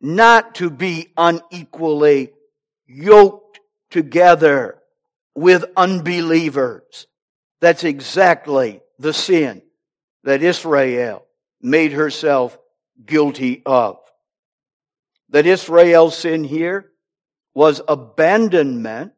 [0.00, 2.32] not to be unequally
[2.86, 4.78] yoked together
[5.34, 7.06] with unbelievers.
[7.60, 9.62] That's exactly the sin
[10.24, 11.24] that Israel
[11.62, 12.58] made herself
[13.04, 13.98] guilty of.
[15.30, 16.90] That Israel's sin here
[17.54, 19.12] was abandonment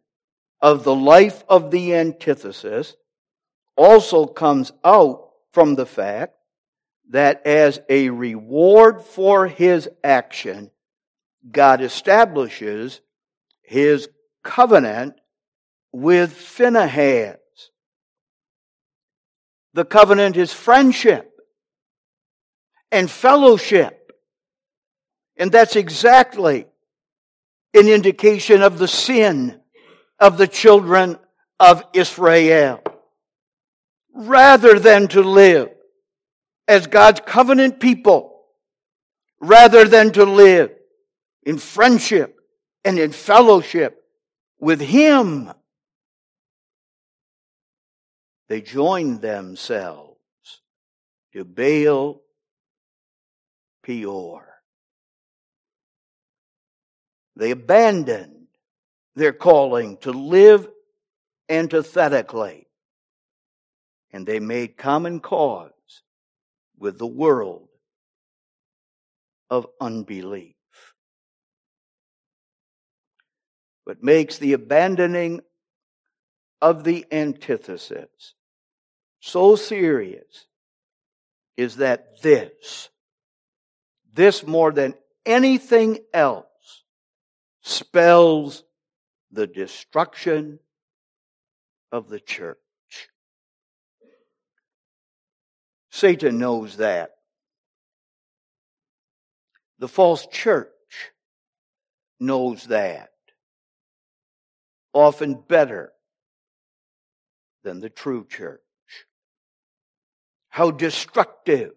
[0.61, 2.95] of the life of the antithesis
[3.79, 6.35] also comes out from the fact
[7.11, 10.71] that as a reward for his action,
[11.51, 13.01] God establishes
[13.63, 14.09] his
[14.43, 15.15] covenant
[15.93, 17.37] with Phinehas.
[19.75, 21.31] The covenant is friendship
[22.91, 24.13] and fellowship.
[25.37, 26.67] And that's exactly
[27.75, 29.61] an indication of the sin
[30.19, 31.19] of the children
[31.61, 32.83] of Israel.
[34.21, 35.71] Rather than to live
[36.67, 38.43] as God's covenant people,
[39.41, 40.73] rather than to live
[41.45, 42.37] in friendship
[42.85, 44.03] and in fellowship
[44.59, 45.53] with Him,
[48.49, 50.19] they joined themselves
[51.33, 52.21] to Baal
[53.85, 54.49] Peor.
[57.37, 58.49] They abandoned
[59.15, 60.67] their calling to live
[61.49, 62.68] antithetically,
[64.13, 65.73] and they made common cause
[66.79, 67.69] with the world
[69.51, 70.55] of unbelief.
[73.85, 75.41] What makes the abandoning
[76.61, 78.35] of the antithesis
[79.21, 80.47] so serious
[81.57, 82.89] is that this,
[84.13, 84.95] this more than
[85.27, 86.45] anything else,
[87.63, 88.65] spells
[89.33, 90.59] the destruction
[91.93, 92.59] of the church.
[95.99, 97.11] Satan knows that.
[99.81, 100.71] The false church
[102.21, 103.11] knows that.
[104.93, 105.91] Often better
[107.65, 108.61] than the true church.
[110.51, 111.73] How destructive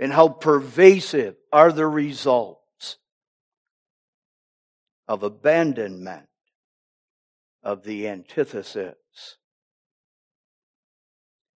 [0.00, 2.98] and how pervasive are the results
[5.06, 6.26] of abandonment
[7.62, 8.96] of the antithesis.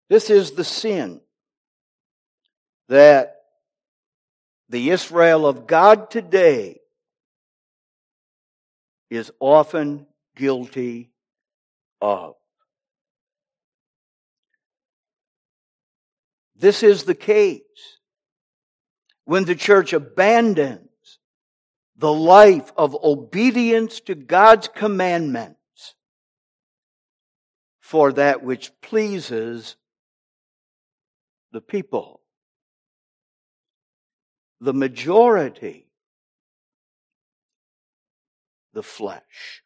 [0.09, 1.22] This is the sin
[2.89, 3.36] that
[4.69, 6.79] the Israel of God today
[9.09, 11.11] is often guilty
[11.99, 12.36] of.
[16.55, 17.61] This is the case
[19.25, 20.88] when the church abandons
[21.97, 25.57] the life of obedience to God's commandments
[27.79, 29.75] for that which pleases
[31.51, 32.20] the people.
[34.62, 35.88] The majority,
[38.74, 39.64] the flesh.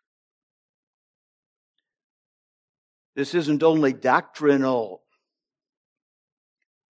[3.15, 5.03] This isn't only doctrinal,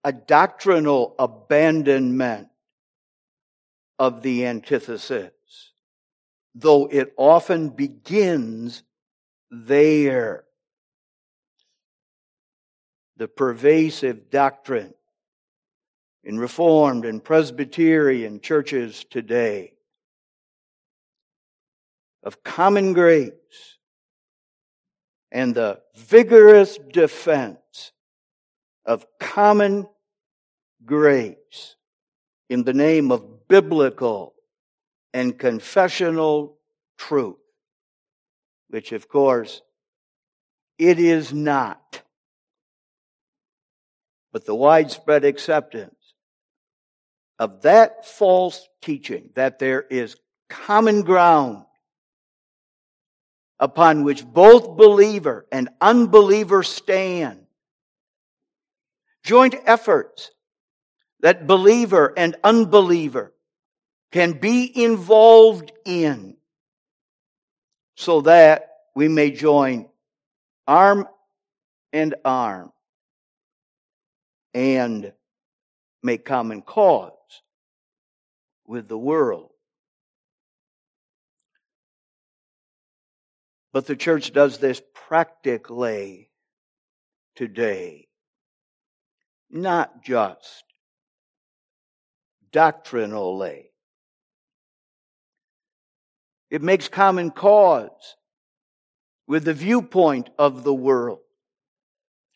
[0.03, 2.49] a doctrinal abandonment
[3.97, 5.31] of the antithesis,
[6.53, 8.83] though it often begins
[9.49, 10.43] there.
[13.17, 14.93] The pervasive doctrine
[16.25, 19.73] in Reformed and Presbyterian churches today
[22.23, 23.31] of common grace
[25.31, 27.91] and the vigorous defense
[28.85, 29.87] of common
[30.83, 31.75] grace
[32.49, 34.33] in the name of biblical
[35.13, 36.57] and confessional
[36.97, 37.37] truth,
[38.69, 39.61] which of course
[40.79, 42.01] it is not.
[44.33, 45.94] But the widespread acceptance
[47.39, 50.15] of that false teaching that there is
[50.49, 51.65] common ground
[53.59, 57.45] upon which both believer and unbeliever stand.
[59.23, 60.31] Joint efforts
[61.21, 63.33] that believer and unbeliever
[64.11, 66.37] can be involved in
[67.95, 69.87] so that we may join
[70.67, 71.07] arm
[71.91, 72.71] and arm
[74.53, 75.11] and
[76.03, 77.14] make common cause
[78.67, 79.51] with the world.
[83.73, 86.29] But the church does this practically
[87.35, 88.07] today,
[89.49, 90.63] not just
[92.51, 93.71] doctrinally.
[96.49, 98.15] It makes common cause
[99.27, 101.19] with the viewpoint of the world,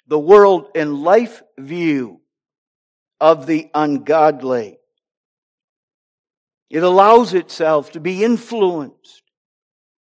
[0.07, 2.19] the world and life view
[3.21, 4.78] of the ungodly.
[6.69, 9.23] It allows itself to be influenced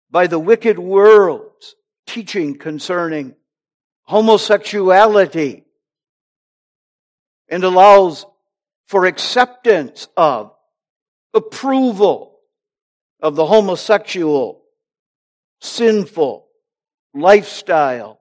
[0.10, 1.76] by the wicked world's
[2.06, 3.36] teaching concerning
[4.04, 5.64] homosexuality
[7.48, 8.26] and allows
[8.88, 10.52] for acceptance of,
[11.34, 12.40] approval
[13.22, 14.62] of the homosexual,
[15.62, 16.48] sinful
[17.14, 18.20] lifestyle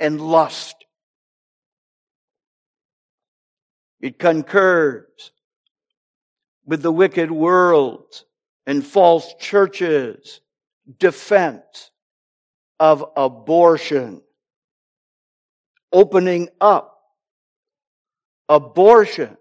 [0.00, 0.86] and lust.
[4.00, 5.32] It concurs
[6.66, 8.24] with the wicked world
[8.66, 10.40] and false churches
[10.98, 11.90] defense
[12.78, 14.20] of abortion,
[15.92, 17.00] opening up
[18.48, 19.36] abortion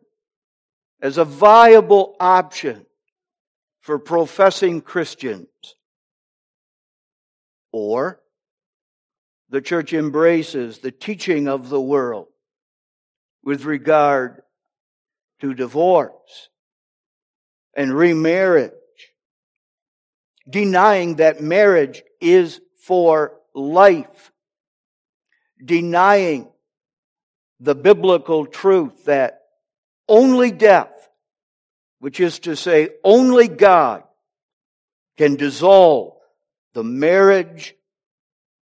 [1.01, 2.85] as a viable option
[3.81, 5.47] for professing Christians.
[7.71, 8.21] Or
[9.49, 12.27] the church embraces the teaching of the world
[13.43, 14.41] with regard
[15.41, 16.49] to divorce
[17.75, 18.71] and remarriage
[20.49, 24.31] denying that marriage is for life,
[25.63, 26.47] denying
[27.59, 29.41] the biblical truth that
[30.07, 30.91] only death,
[31.99, 34.03] which is to say, only God,
[35.17, 36.13] can dissolve
[36.73, 37.73] the marriage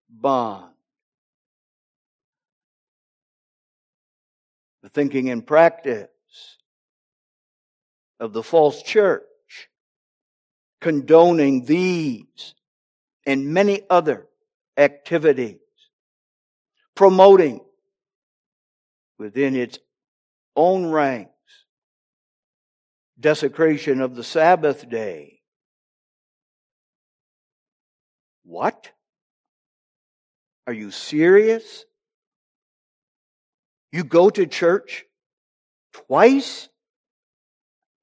[0.09, 0.73] bond.
[4.83, 6.09] The thinking and practice
[8.21, 9.23] of the false church
[10.81, 12.55] condoning these
[13.27, 14.27] and many other
[14.77, 15.59] activities,
[16.95, 17.61] promoting
[19.19, 19.79] within its
[20.57, 21.33] own ranks
[23.19, 25.41] desecration of the Sabbath day.
[28.45, 28.91] What?
[30.66, 31.85] Are you serious?
[33.91, 35.05] You go to church
[35.93, 36.69] twice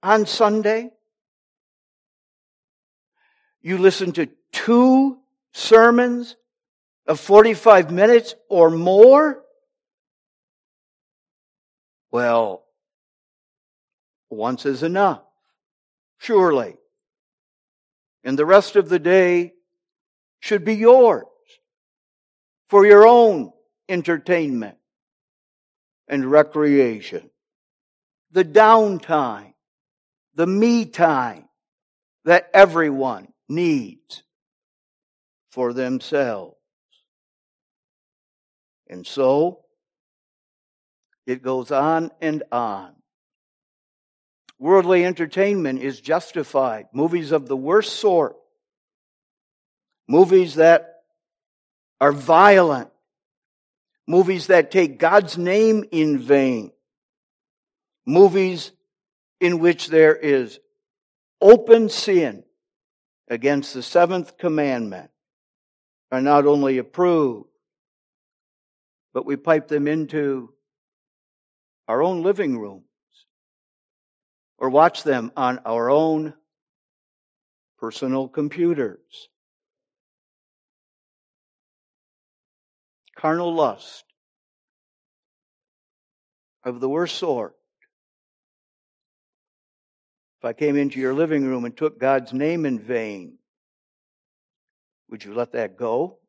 [0.06, 0.91] on Sunday?
[3.66, 5.18] you listen to two
[5.51, 6.36] sermons
[7.08, 9.41] of 45 minutes or more?
[12.12, 12.64] Well,
[14.30, 15.24] once is enough,
[16.20, 16.78] surely.
[18.24, 19.53] And the rest of the day
[20.41, 21.26] should be yours
[22.70, 23.51] for your own
[23.89, 24.78] entertainment
[26.08, 27.32] and recreation.
[28.30, 29.55] The downtime,
[30.36, 31.47] the me time
[32.25, 34.23] that everyone needs
[35.51, 36.55] for themselves.
[38.89, 39.61] And so
[41.25, 42.93] it goes on and on.
[44.59, 46.88] Worldly entertainment is justified.
[46.93, 48.36] Movies of the worst sort.
[50.07, 51.01] Movies that
[51.99, 52.89] are violent
[54.07, 56.71] movies that take God's name in vain,
[58.05, 58.71] movies
[59.46, 60.60] in which there is
[61.39, 62.43] open sin
[63.28, 65.12] against the seventh commandment
[66.12, 67.48] are not only approved,
[69.14, 70.52] but we pipe them into
[71.88, 72.86] our own living rooms
[74.58, 76.34] or watch them on our own
[77.78, 79.30] personal computers.
[83.16, 84.06] Carnal lust
[86.64, 87.55] of the worst sort.
[90.46, 93.39] If I came into your living room and took God's name in vain,
[95.10, 96.20] would you let that go?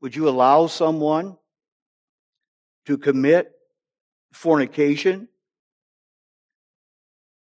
[0.00, 1.36] Would you allow someone
[2.86, 3.52] to commit
[4.32, 5.28] fornication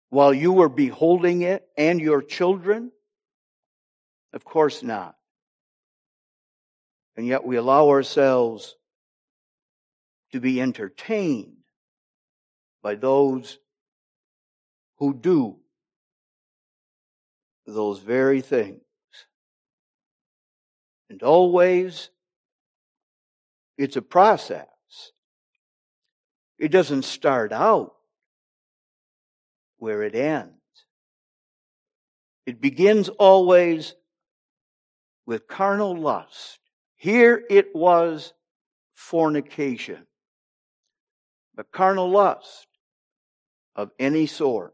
[0.10, 2.92] while you were beholding it and your children?
[4.34, 5.16] Of course not.
[7.16, 8.76] And yet we allow ourselves
[10.34, 11.56] to be entertained
[12.84, 13.58] by those
[15.02, 15.56] who do
[17.66, 18.84] those very things.
[21.10, 22.12] And always,
[23.80, 24.68] it's a process.
[26.60, 27.96] It doesn't start out
[29.78, 30.54] where it ends.
[32.46, 33.96] It begins always
[35.26, 36.60] with carnal lust.
[36.96, 38.34] Here it was
[38.94, 40.06] fornication.
[41.56, 42.68] But carnal lust
[43.76, 44.74] of any sort.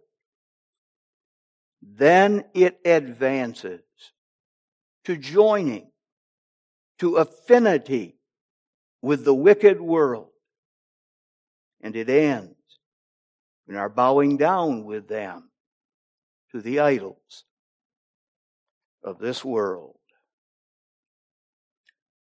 [1.82, 3.82] Then it advances
[5.06, 5.92] to joining,
[7.00, 8.18] to affinity
[9.02, 10.30] with the wicked world.
[11.82, 12.56] And it ends
[13.68, 15.50] in our bowing down with them
[16.52, 17.46] to the idols
[19.04, 19.96] of this world.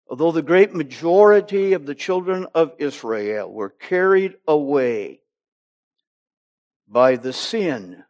[0.08, 5.20] Although the great majority of the children of Israel were carried away
[6.86, 8.03] by the sin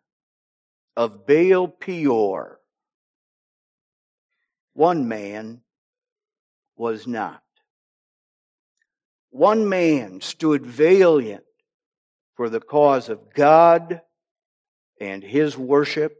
[0.96, 2.60] of Baal Peor,
[4.74, 5.60] one man
[6.76, 7.42] was not.
[9.30, 11.44] One man stood valiant
[12.36, 14.00] for the cause of God
[15.00, 16.16] and his worship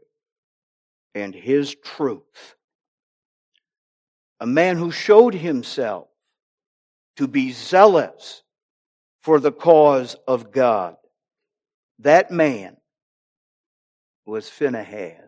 [1.13, 2.55] and his truth
[4.39, 6.07] a man who showed himself
[7.17, 8.43] to be zealous
[9.21, 10.97] for the cause of God.
[11.99, 12.77] That man
[14.25, 15.21] was Phinehas.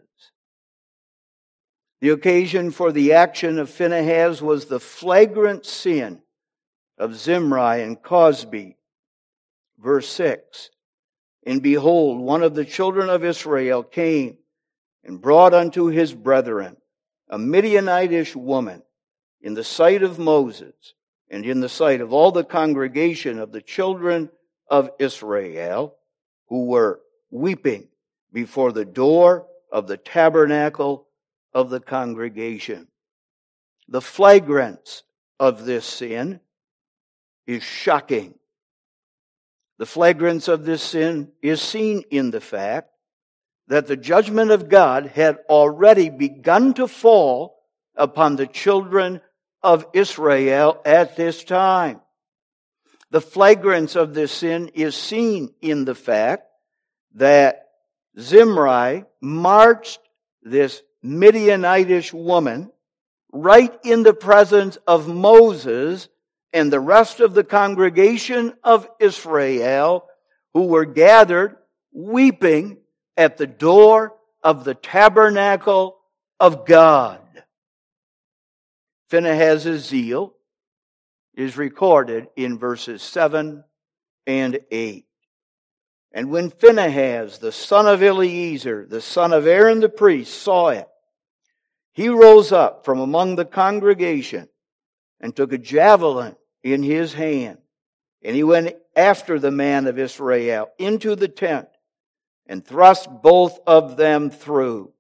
[2.01, 6.21] The occasion for the action of Phinehas was the flagrant sin
[6.97, 8.75] of Zimri and Cosbi.
[9.79, 10.69] Verse 6
[11.45, 14.37] And behold, one of the children of Israel came
[15.03, 16.77] and brought unto his brethren
[17.29, 18.83] a Midianitish woman
[19.41, 20.93] in the sight of Moses
[21.29, 24.29] and in the sight of all the congregation of the children
[24.69, 25.95] of Israel
[26.47, 27.87] who were weeping
[28.31, 31.07] before the door of the tabernacle
[31.53, 32.87] of the congregation.
[33.87, 35.03] The flagrance
[35.39, 36.39] of this sin
[37.45, 38.35] is shocking.
[39.77, 42.89] The flagrance of this sin is seen in the fact
[43.67, 47.59] that the judgment of God had already begun to fall
[47.95, 49.21] upon the children
[49.61, 52.01] of Israel at this time.
[53.09, 56.43] The flagrance of this sin is seen in the fact
[57.15, 57.66] that
[58.19, 59.99] Zimri marched
[60.41, 62.71] this Midianitish woman
[63.31, 66.09] right in the presence of Moses
[66.53, 70.05] and the rest of the congregation of Israel
[70.53, 71.57] who were gathered
[71.91, 72.77] weeping
[73.15, 75.97] at the door of the tabernacle
[76.39, 77.21] of God.
[79.09, 80.35] Phinehas' zeal
[81.35, 83.63] is recorded in verses 7
[84.25, 85.06] and 8.
[86.17, 90.87] And when Phinehas, the son of Eleazar, the son of Aaron the priest, saw it,
[91.93, 94.49] he rose up from among the congregation
[95.19, 97.59] and took a javelin in his hand.
[98.23, 101.67] And he went after the man of Israel into the tent
[102.47, 104.93] and thrust both of them through,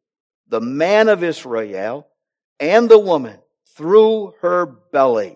[0.47, 2.07] the man of Israel
[2.59, 3.39] and the woman
[3.75, 5.35] through her belly.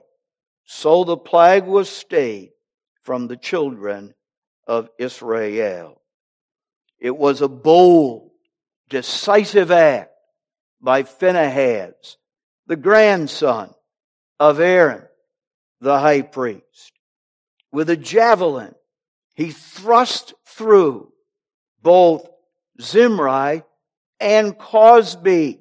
[0.63, 2.51] So the plague was stayed
[3.01, 4.13] from the children
[4.68, 6.01] of Israel.
[6.99, 8.32] It was a bold,
[8.89, 10.12] decisive act
[10.80, 12.18] by Phinehas,
[12.68, 13.74] the grandson
[14.39, 15.03] of Aaron,
[15.80, 16.91] the high priest.
[17.72, 18.76] With a javelin,
[19.34, 21.12] he thrust through
[21.82, 22.28] both
[22.80, 23.64] Zimri
[24.20, 25.59] and Cosbi,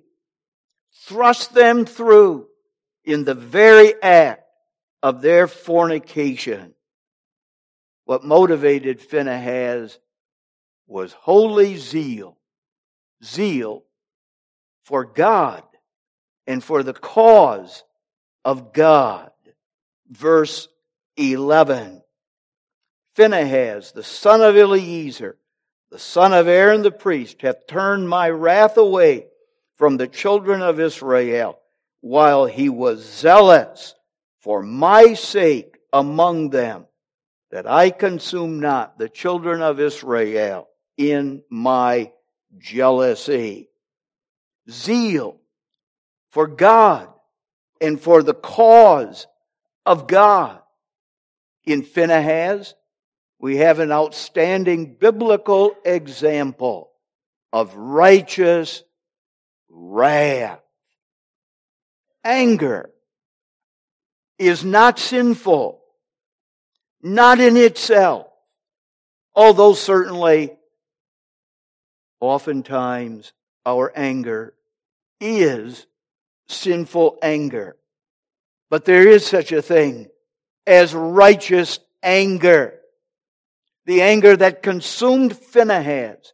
[1.05, 2.47] thrust them through
[3.05, 4.45] in the very act
[5.03, 6.75] of their fornication,
[8.11, 9.97] what motivated Phinehas
[10.89, 12.37] was holy zeal.
[13.23, 13.85] Zeal
[14.83, 15.63] for God
[16.45, 17.85] and for the cause
[18.45, 19.31] of God.
[20.11, 20.67] Verse
[21.19, 22.03] 11.
[23.15, 25.37] Phinehas, the son of Eleazar,
[25.93, 29.27] the son of Aaron the priest, hath turned my wrath away
[29.77, 31.61] from the children of Israel,
[32.01, 33.95] while he was zealous
[34.41, 36.87] for my sake among them,
[37.51, 42.13] that I consume not the children of Israel in my
[42.59, 43.69] jealousy.
[44.69, 45.41] Zeal
[46.31, 47.09] for God
[47.81, 49.27] and for the cause
[49.85, 50.61] of God.
[51.65, 52.75] In Phinehas,
[53.39, 56.91] we have an outstanding biblical example
[57.53, 58.83] of righteous
[59.69, 60.61] wrath.
[62.23, 62.91] Anger
[64.39, 65.80] is not sinful,
[67.03, 68.27] not in itself,
[69.35, 70.57] although certainly
[72.21, 73.33] oftentimes
[73.65, 74.55] our anger
[75.21, 75.87] is
[76.49, 77.77] sinful anger.
[78.69, 80.09] But there is such a thing
[80.67, 82.75] as righteous anger.
[83.87, 86.33] The anger that consumed Phinehas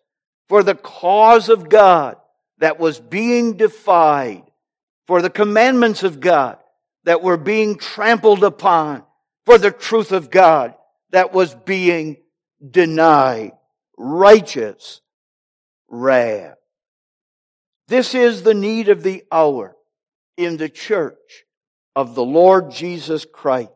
[0.48, 2.16] for the cause of God
[2.58, 4.42] that was being defied,
[5.06, 6.58] for the commandments of God
[7.04, 9.04] that were being trampled upon,
[9.46, 10.74] for the truth of God
[11.10, 12.18] that was being
[12.68, 13.52] denied.
[13.96, 15.00] Righteous
[15.88, 16.56] wrath.
[17.88, 19.76] This is the need of the hour
[20.36, 21.44] in the church
[21.94, 23.70] of the Lord Jesus Christ.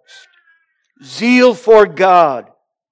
[1.03, 2.51] Zeal for God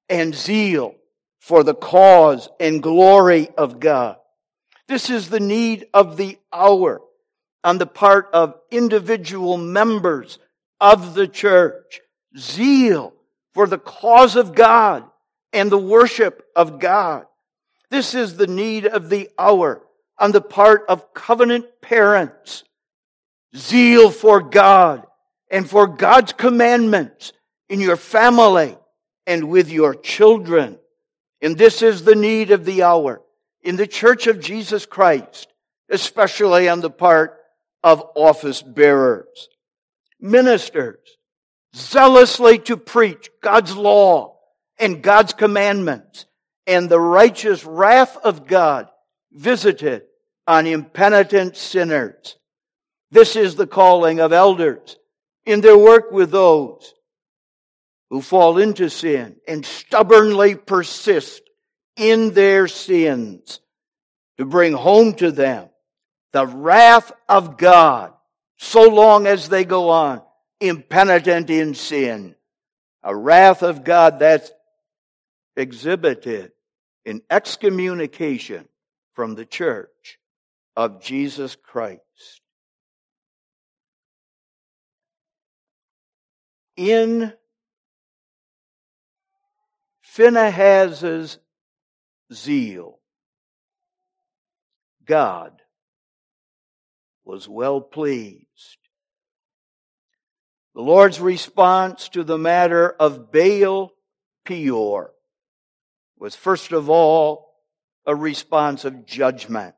[0.09, 0.95] and zeal
[1.41, 4.17] for the cause and glory of God.
[4.87, 7.03] This is the need of the hour
[7.63, 10.39] on the part of individual members
[10.81, 12.01] of the church.
[12.39, 13.15] Zeal
[13.53, 15.05] for the cause of God
[15.53, 17.27] and the worship of God.
[17.91, 19.83] This is the need of the hour
[20.19, 22.65] on the part of covenant parents
[23.57, 25.07] zeal for God
[25.51, 27.33] and for God's commandments
[27.69, 28.77] in your family
[29.27, 30.79] and with your children.
[31.41, 33.23] And this is the need of the hour
[33.63, 35.49] in the church of Jesus Christ,
[35.89, 37.39] especially on the part
[37.83, 39.49] of office bearers.
[40.21, 41.18] Ministers,
[41.75, 44.39] zealously to preach God's law
[44.79, 46.27] and God's commandments.
[46.67, 48.89] And the righteous wrath of God
[49.33, 50.03] visited
[50.47, 52.37] on impenitent sinners.
[53.11, 54.97] This is the calling of elders
[55.47, 56.93] in their work with those
[58.11, 61.43] who fall into sin and stubbornly persist
[61.97, 63.61] in their sins
[64.37, 65.69] to bring home to them
[66.33, 68.13] the wrath of God
[68.59, 70.23] so long as they go on
[70.61, 72.35] impenitent in sin.
[73.03, 74.51] A wrath of God that's
[75.57, 76.53] exhibited
[77.05, 78.69] in excommunication
[79.15, 80.19] from the church
[80.77, 82.03] of Jesus Christ.
[86.79, 87.33] in
[90.01, 91.39] Phinehas's
[92.33, 93.01] zeal,
[95.05, 95.61] God
[97.25, 98.78] was well pleased.
[100.79, 103.91] The Lord's response to the matter of Baal
[104.45, 105.11] Peor
[106.21, 107.53] was first of all
[108.07, 109.75] a response of judgment.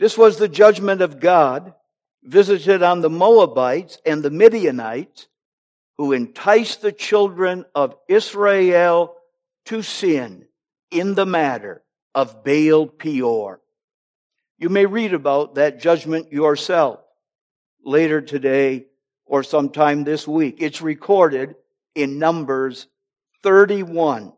[0.00, 1.74] This was the judgment of God
[2.24, 5.28] visited on the Moabites and the Midianites
[5.96, 9.14] who enticed the children of Israel
[9.66, 10.44] to sin
[10.90, 11.84] in the matter
[12.16, 13.60] of Baal Peor.
[14.58, 16.98] You may read about that judgment yourself
[17.84, 18.86] later today
[19.32, 20.56] or sometime this week.
[20.58, 21.54] It's recorded
[21.94, 22.86] in Numbers
[23.42, 24.34] 31.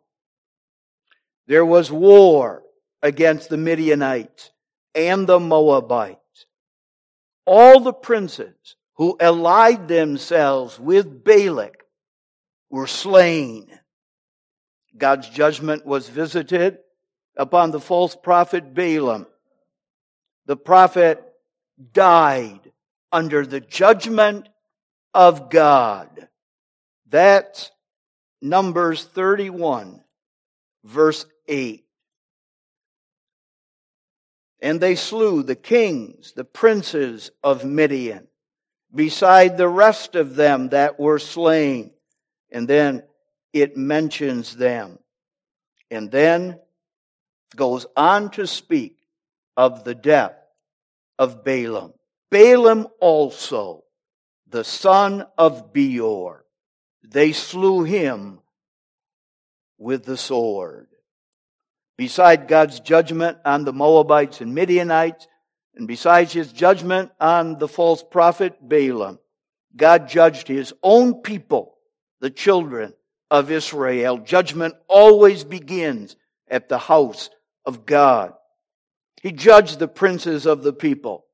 [1.49, 2.63] There was war
[3.03, 4.53] against the Midianites
[4.95, 6.47] and the Moabites.
[7.45, 8.55] All the princes
[8.95, 11.83] who allied themselves with Balak
[12.71, 13.67] were slain.
[14.97, 16.79] God's judgment was visited
[17.37, 19.27] upon the false prophet Balaam.
[20.47, 21.21] The prophet
[21.93, 22.71] died
[23.11, 24.49] under the judgment
[25.15, 26.29] of God.
[27.09, 27.71] That's
[28.43, 30.03] Numbers 31,
[30.85, 31.85] verse 8.
[34.61, 38.27] And they slew the kings, the princes of Midian
[38.95, 41.91] beside the rest of them that were slain.
[42.51, 43.03] And then
[43.53, 44.99] it mentions them.
[45.91, 46.59] And then
[47.55, 48.99] goes on to speak
[49.57, 50.35] of the death
[51.19, 51.93] of Balaam.
[52.31, 53.84] Balaam also
[54.49, 56.45] the son of Beor.
[57.03, 58.41] They slew him
[59.79, 60.89] with the sword.
[61.97, 65.27] Beside God's judgment on the Moabites and Midianites,
[65.77, 69.19] and besides his judgment on the false prophet Balaam,
[69.77, 71.77] God judged his own people,
[72.21, 72.95] the children
[73.31, 74.19] of Israel.
[74.19, 76.17] Judgment always begins
[76.49, 77.31] at the house
[77.67, 78.35] of God.
[79.23, 81.25] He judged the princes of the people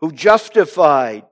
[0.00, 1.24] who justified,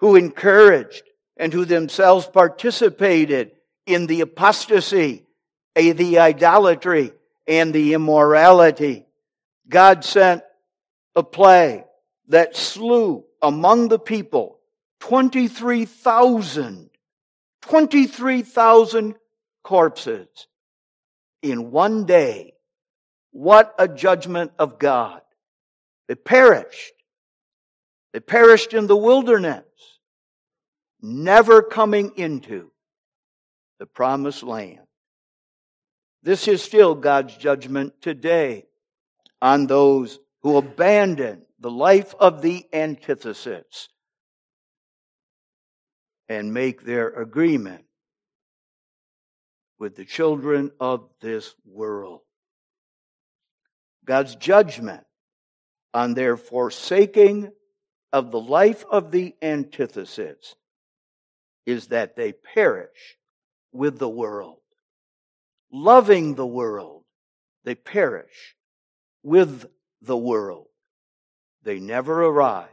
[0.00, 1.02] who encouraged,
[1.36, 3.52] and who themselves participated
[3.86, 5.26] in the apostasy,
[5.74, 7.12] eh, the idolatry,
[7.46, 9.06] and the immorality.
[9.68, 10.42] God sent
[11.14, 11.84] a plague
[12.28, 14.58] that slew among the people
[15.00, 16.90] 23,000,
[17.62, 19.14] 23,000
[19.62, 20.28] corpses
[21.42, 22.54] in one day.
[23.32, 25.20] What a judgment of God.
[26.08, 26.92] They perished.
[28.12, 29.64] They perished in the wilderness,
[31.00, 32.70] never coming into
[33.78, 34.80] the promised land.
[36.22, 38.64] This is still God's judgment today
[39.40, 43.88] on those who abandon the life of the antithesis
[46.28, 47.84] and make their agreement
[49.78, 52.20] with the children of this world.
[54.04, 55.04] God's judgment
[55.92, 57.50] on their forsaking
[58.12, 60.54] of the life of the antithesis
[61.66, 63.18] is that they perish
[63.72, 64.60] with the world.
[65.72, 67.04] Loving the world,
[67.64, 68.56] they perish
[69.22, 69.66] with
[70.00, 70.68] the world.
[71.64, 72.68] They never arrive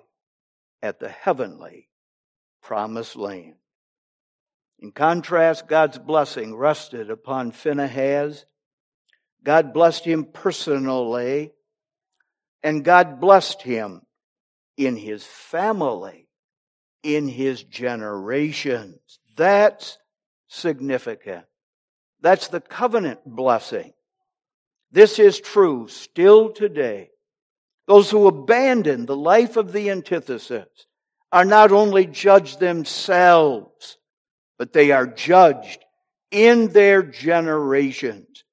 [0.84, 1.90] at the heavenly
[2.62, 3.56] promised land.
[4.80, 8.46] In contrast, God's blessing rested upon Phinehas.
[9.44, 11.54] God blessed him personally,
[12.62, 14.02] and God blessed him
[14.78, 16.28] in his family,
[17.04, 19.20] in his generations.
[19.36, 19.98] That's
[20.48, 21.46] significant.
[22.22, 23.94] That's the covenant blessing.
[24.92, 27.10] This is true still today.
[27.88, 30.68] Those who abandon the life of the antithesis
[31.32, 33.98] are not only judged themselves,
[34.58, 35.84] but they are judged
[36.32, 38.44] in their generations,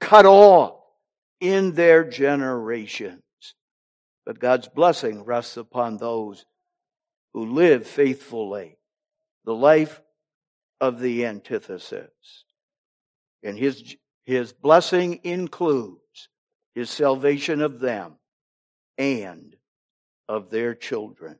[0.00, 0.80] cut off
[1.40, 3.22] in their generations.
[4.24, 6.44] But God's blessing rests upon those
[7.32, 8.78] who live faithfully
[9.44, 10.00] the life
[10.80, 12.10] of the antithesis.
[13.42, 16.28] And his, his blessing includes
[16.74, 18.14] his salvation of them
[18.98, 19.56] and
[20.28, 21.36] of their children.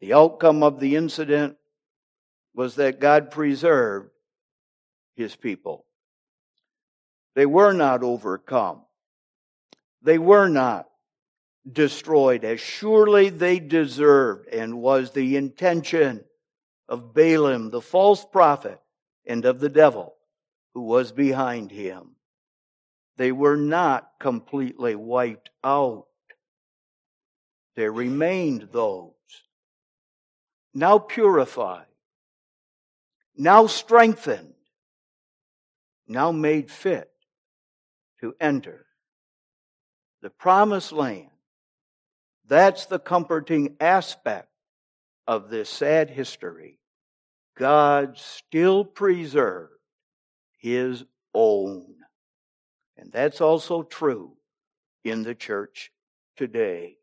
[0.00, 1.56] The outcome of the incident
[2.54, 4.10] was that God preserved
[5.16, 5.86] his people.
[7.34, 8.82] They were not overcome.
[10.02, 10.86] They were not
[11.70, 16.24] destroyed as surely they deserved and was the intention
[16.88, 18.80] of Balaam, the false prophet,
[19.26, 20.14] and of the devil
[20.74, 22.16] who was behind him.
[23.16, 26.06] They were not completely wiped out.
[27.76, 29.12] There remained those
[30.74, 31.86] now purified,
[33.36, 34.54] now strengthened,
[36.08, 37.10] now made fit
[38.20, 38.84] to enter
[40.20, 41.30] the promised land.
[42.46, 44.48] That's the comforting aspect
[45.26, 46.78] of this sad history.
[47.56, 49.72] God still preserved
[50.58, 51.94] his own.
[52.96, 54.32] And that's also true
[55.04, 55.92] in the church
[56.36, 56.96] today.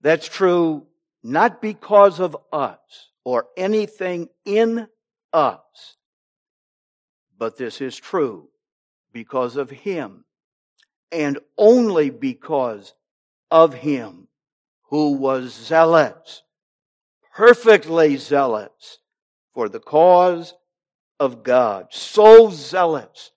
[0.00, 0.86] That's true
[1.22, 2.78] not because of us
[3.24, 4.86] or anything in
[5.32, 5.96] us,
[7.36, 8.48] but this is true
[9.12, 10.24] because of Him
[11.12, 12.94] and only because
[13.50, 14.25] of Him
[14.88, 16.42] who was zealous,
[17.34, 18.98] perfectly zealous
[19.54, 20.54] for the cause
[21.18, 23.30] of God, so zealous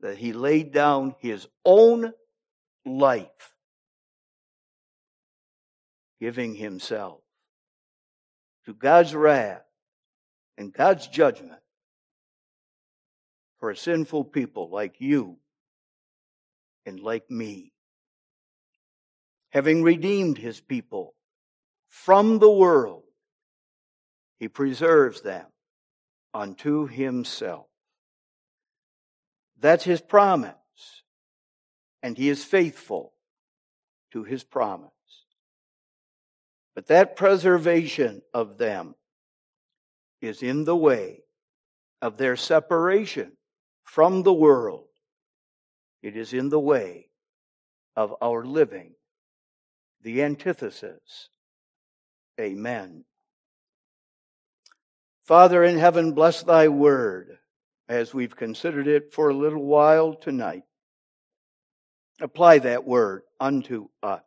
[0.00, 2.12] that He laid down His own
[2.84, 3.54] life
[6.20, 7.20] giving himself
[8.64, 9.62] to God's wrath
[10.56, 11.60] and God's judgment
[13.60, 15.36] for a sinful people like you
[16.86, 17.72] and like me.
[19.50, 21.14] Having redeemed his people
[21.88, 23.04] from the world,
[24.38, 25.46] he preserves them
[26.34, 27.66] unto himself.
[29.58, 30.54] That's his promise,
[32.02, 33.14] and he is faithful
[34.12, 34.90] to his promise.
[36.74, 38.94] But that preservation of them
[40.20, 41.22] is in the way
[42.00, 43.32] of their separation
[43.82, 44.86] from the world.
[46.02, 47.08] It is in the way
[47.96, 48.94] of our living
[50.02, 51.28] the antithesis.
[52.40, 53.04] Amen.
[55.24, 57.38] Father in heaven, bless thy word
[57.88, 60.62] as we've considered it for a little while tonight.
[62.20, 64.22] Apply that word unto us.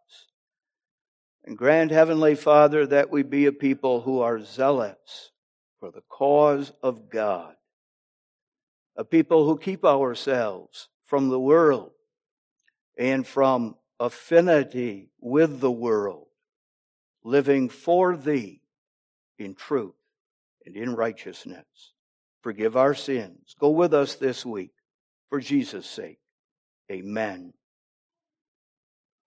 [1.43, 5.31] And grant, Heavenly Father, that we be a people who are zealous
[5.79, 7.55] for the cause of God.
[8.95, 11.91] A people who keep ourselves from the world
[12.97, 16.27] and from affinity with the world,
[17.23, 18.61] living for Thee
[19.37, 19.93] in truth
[20.65, 21.65] and in righteousness.
[22.41, 23.55] Forgive our sins.
[23.59, 24.71] Go with us this week
[25.29, 26.17] for Jesus' sake.
[26.91, 27.53] Amen.